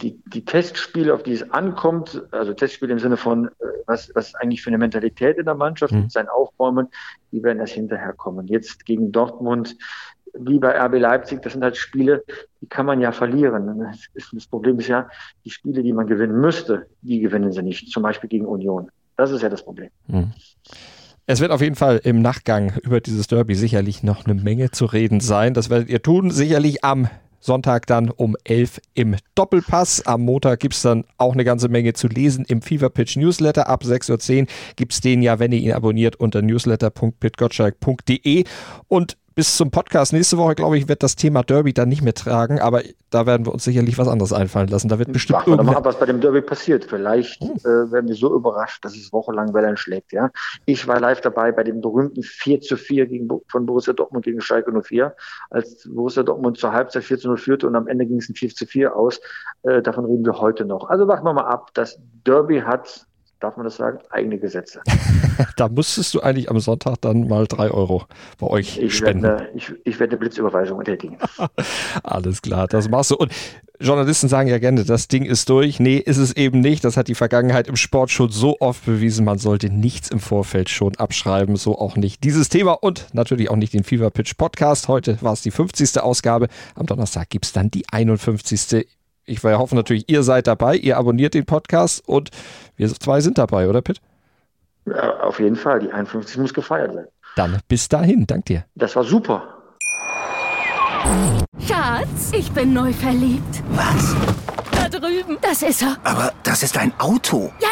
die, 0.03 0.21
die 0.27 0.45
Testspiele, 0.45 1.15
auf 1.15 1.23
die 1.23 1.33
es 1.33 1.51
ankommt, 1.51 2.23
also 2.31 2.53
Testspiele 2.53 2.93
im 2.93 2.99
Sinne 2.99 3.17
von, 3.17 3.47
äh, 3.47 3.51
was, 3.87 4.11
was 4.15 4.35
eigentlich 4.35 4.63
für 4.63 4.71
eine 4.71 4.79
Mentalität 4.79 5.39
in 5.39 5.47
der 5.47 5.55
Mannschaft, 5.55 5.93
mhm. 5.93 6.11
sein 6.11 6.29
Aufbäumen, 6.29 6.89
die 7.33 7.43
werden 7.43 7.61
erst 7.61 7.75
hinterher 7.75 8.13
kommen. 8.13 8.47
Jetzt 8.49 8.85
gegen 8.85 9.13
Dortmund, 9.13 9.77
wie 10.39 10.59
bei 10.59 10.79
RB 10.79 10.99
Leipzig, 10.99 11.41
das 11.43 11.55
sind 11.55 11.63
halt 11.63 11.77
Spiele, 11.77 12.23
die 12.61 12.67
kann 12.67 12.85
man 12.85 13.01
ja 13.01 13.13
verlieren. 13.13 13.79
Das, 14.15 14.29
das 14.33 14.47
Problem 14.47 14.79
ist 14.79 14.89
ja, 14.89 15.09
die 15.45 15.51
Spiele, 15.51 15.83
die 15.83 15.93
man 15.93 16.07
gewinnen 16.07 16.39
müsste, 16.41 16.87
die 17.01 17.21
gewinnen 17.21 17.53
sie 17.53 17.63
nicht. 17.63 17.91
Zum 17.91 18.03
Beispiel 18.03 18.29
gegen 18.29 18.45
Union. 18.45 18.91
Das 19.17 19.31
ist 19.31 19.43
ja 19.43 19.49
das 19.49 19.65
Problem. 19.65 19.89
Mhm. 20.09 20.33
Es 21.29 21.41
wird 21.41 21.51
auf 21.51 21.61
jeden 21.61 21.75
Fall 21.75 22.01
im 22.05 22.23
Nachgang 22.23 22.75
über 22.83 23.01
dieses 23.01 23.27
Derby 23.27 23.55
sicherlich 23.55 24.03
noch 24.03 24.27
eine 24.27 24.41
Menge 24.41 24.71
zu 24.71 24.85
reden 24.85 25.21
sein. 25.21 25.55
Das 25.55 25.71
werdet 25.71 25.89
ihr 25.89 26.03
tun, 26.03 26.31
sicherlich 26.31 26.85
am 26.85 27.09
Sonntag 27.41 27.87
dann 27.87 28.11
um 28.11 28.37
11 28.45 28.81
im 28.95 29.17
Doppelpass. 29.35 30.07
Am 30.07 30.23
Montag 30.23 30.61
gibt 30.61 30.75
es 30.75 30.83
dann 30.83 31.05
auch 31.19 31.35
eine 31.35 31.45
ganze 31.45 31.69
Menge 31.69 31.93
zu 31.93 32.09
lesen 32.09 32.45
im 32.47 32.63
Fever 32.63 32.91
Pitch 32.91 33.17
Newsletter. 33.17 33.69
Ab 33.69 33.85
6.10 33.85 34.43
Uhr 34.43 34.47
gibt 34.77 34.93
es 34.93 35.01
den 35.01 35.23
ja, 35.23 35.39
wenn 35.39 35.53
ihr 35.53 35.61
ihn 35.61 35.73
abonniert, 35.73 36.17
unter 36.17 36.43
newsletter.pitgottschalk.de. 36.43 38.45
Und 38.89 39.17
bis 39.37 39.55
zum 39.59 39.71
Podcast 39.71 40.15
nächste 40.15 40.39
Woche, 40.39 40.55
glaube 40.55 40.79
ich, 40.79 40.89
wird 40.89 41.03
das 41.03 41.15
Thema 41.15 41.43
Derby 41.43 41.75
dann 41.75 41.91
nicht 41.91 42.01
mehr 42.01 42.15
tragen, 42.15 42.59
aber 42.59 42.83
da 43.11 43.27
werden 43.27 43.45
wir 43.45 43.53
uns 43.53 43.65
sicherlich 43.65 43.99
was 43.99 44.09
anderes 44.09 44.33
einfallen 44.33 44.69
lassen. 44.69 44.89
Da 44.89 44.99
wird 44.99 45.13
bestimmt 45.13 45.41
Warten 45.41 45.51
wir 45.51 45.63
mal 45.63 45.77
ab, 45.77 45.85
was 45.85 45.99
bei 45.99 46.07
dem 46.07 46.23
Derby 46.23 46.41
passiert. 46.41 46.87
Vielleicht 46.87 47.43
hm. 47.43 47.51
äh, 47.59 47.93
werden 47.93 48.09
wir 48.09 48.15
so 48.15 48.35
überrascht, 48.35 48.83
dass 48.83 48.97
es 48.97 49.13
wochenlang 49.13 49.53
Wellen 49.53 49.77
schlägt. 49.77 50.13
Ja? 50.13 50.31
Ich 50.65 50.89
war 50.89 51.01
live 51.01 51.21
dabei 51.21 51.53
bei 51.53 51.65
dem 51.65 51.83
berühmten 51.83 52.23
4 52.23 52.63
zu 52.63 52.79
4 52.79 53.07
gegen, 53.07 53.29
von 53.49 53.67
Borussia 53.67 53.93
Dortmund 53.93 54.25
gegen 54.25 54.41
Schalke 54.41 54.73
04, 54.73 55.15
als 55.51 55.87
Borussia 55.87 56.23
Dortmund 56.23 56.57
zur 56.57 56.73
Halbzeit 56.73 57.05
4 57.05 57.19
zu 57.19 57.29
0 57.29 57.37
führte 57.37 57.67
und 57.67 57.77
am 57.77 57.89
Ende 57.89 58.07
ging 58.07 58.17
es 58.17 58.31
ein 58.31 58.35
4 58.35 58.55
zu 58.55 58.65
4 58.65 58.97
aus. 58.97 59.21
Äh, 59.65 59.83
davon 59.83 60.07
reden 60.07 60.25
wir 60.25 60.41
heute 60.41 60.65
noch. 60.65 60.89
Also 60.89 61.07
warten 61.09 61.27
wir 61.27 61.35
mal 61.35 61.45
ab. 61.45 61.73
Das 61.75 62.01
Derby 62.25 62.61
hat 62.61 63.07
darf 63.41 63.57
man 63.57 63.65
das 63.65 63.77
sagen, 63.77 63.99
eigene 64.11 64.39
Gesetze. 64.39 64.81
da 65.57 65.69
musstest 65.69 66.15
du 66.15 66.21
eigentlich 66.21 66.51
am 66.51 66.59
Sonntag 66.61 66.97
dann 67.01 67.29
mal 67.29 67.47
drei 67.47 67.71
Euro 67.71 68.05
bei 68.39 68.47
euch 68.47 68.79
ich 68.79 68.97
spenden. 68.97 69.23
Werde, 69.23 69.49
ich, 69.55 69.73
ich 69.85 70.01
werde 70.01 70.13
eine 70.13 70.21
Blitzüberweisung 70.21 70.83
tätigen. 70.85 71.19
Alles 72.03 72.43
klar, 72.43 72.67
das 72.67 72.89
machst 72.89 73.11
du. 73.11 73.17
Und 73.17 73.33
Journalisten 73.79 74.29
sagen 74.29 74.49
ja 74.49 74.59
gerne, 74.59 74.85
das 74.85 75.09
Ding 75.09 75.25
ist 75.25 75.51
durch. 75.51 75.81
Nee, 75.81 75.99
ist 75.99 76.17
es 76.17 76.35
eben 76.35 76.61
nicht. 76.61 76.83
Das 76.85 76.97
hat 76.97 77.09
die 77.09 77.15
Vergangenheit 77.15 77.69
im 77.69 77.77
Sport 77.77 78.11
schon 78.11 78.31
so 78.31 78.57
oft 78.61 78.87
bewiesen. 78.87 79.25
Man 79.27 79.39
sollte 79.39 79.69
nichts 79.69 80.11
im 80.11 80.19
Vorfeld 80.19 80.71
schon 80.71 80.97
abschreiben. 80.97 81.57
So 81.57 81.79
auch 81.79 81.97
nicht 81.97 82.25
dieses 82.25 82.49
Thema 82.49 82.73
und 82.73 83.09
natürlich 83.13 83.51
auch 83.51 83.57
nicht 83.57 83.75
den 83.75 83.85
Fever 83.85 84.11
Pitch 84.11 84.35
Podcast. 84.39 84.89
Heute 84.89 85.21
war 85.21 85.35
es 85.35 85.43
die 85.43 85.51
50. 85.51 86.01
Ausgabe. 86.01 86.49
Am 86.75 86.87
Donnerstag 86.87 87.29
gibt 87.29 87.45
es 87.45 87.53
dann 87.53 87.71
die 87.71 87.85
51 87.93 88.87
ich 89.27 89.43
hoffe 89.43 89.75
natürlich, 89.75 90.09
ihr 90.09 90.23
seid 90.23 90.47
dabei, 90.47 90.77
ihr 90.77 90.97
abonniert 90.97 91.35
den 91.35 91.45
Podcast 91.45 92.07
und 92.09 92.31
wir 92.77 92.89
zwei 92.89 93.21
sind 93.21 93.39
dabei, 93.39 93.69
oder 93.69 93.83
Pitt? 93.83 94.01
Ja, 94.87 95.21
auf 95.21 95.41
jeden 95.41 95.57
Fall. 95.57 95.81
Die 95.81 95.93
51 95.93 96.39
muss 96.39 96.55
gefeiert 96.55 96.95
sein. 96.95 97.07
Dann 97.35 97.59
bis 97.69 97.89
dahin. 97.89 98.27
Dank 98.27 98.47
dir. 98.47 98.65
Das 98.77 98.95
war 98.97 99.05
super. 99.05 99.43
Schatz, 101.59 102.33
ich 102.33 102.51
bin 102.53 102.73
neu 102.73 102.93
verliebt. 102.93 103.63
Was? 103.71 104.15
Da 104.71 104.89
drüben. 104.89 105.39
Das 105.43 105.63
ist 105.63 105.83
er. 105.83 105.97
Aber 106.05 106.33
das 106.43 106.63
ist 106.63 106.79
ein 106.79 106.93
Auto. 106.99 107.53
Ja, 107.61 107.69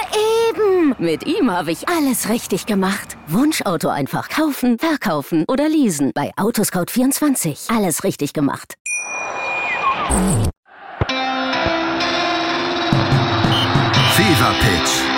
eben. 0.51 0.95
Mit 0.99 1.27
ihm 1.27 1.51
habe 1.51 1.71
ich 1.73 1.89
alles 1.89 2.29
richtig 2.29 2.67
gemacht. 2.67 3.17
Wunschauto 3.29 3.89
einfach 3.89 4.29
kaufen, 4.29 4.79
verkaufen 4.79 5.45
oder 5.49 5.69
leasen. 5.69 6.13
Bei 6.15 6.33
Autoscout24. 6.37 7.75
Alles 7.75 8.05
richtig 8.05 8.33
gemacht. 8.33 8.75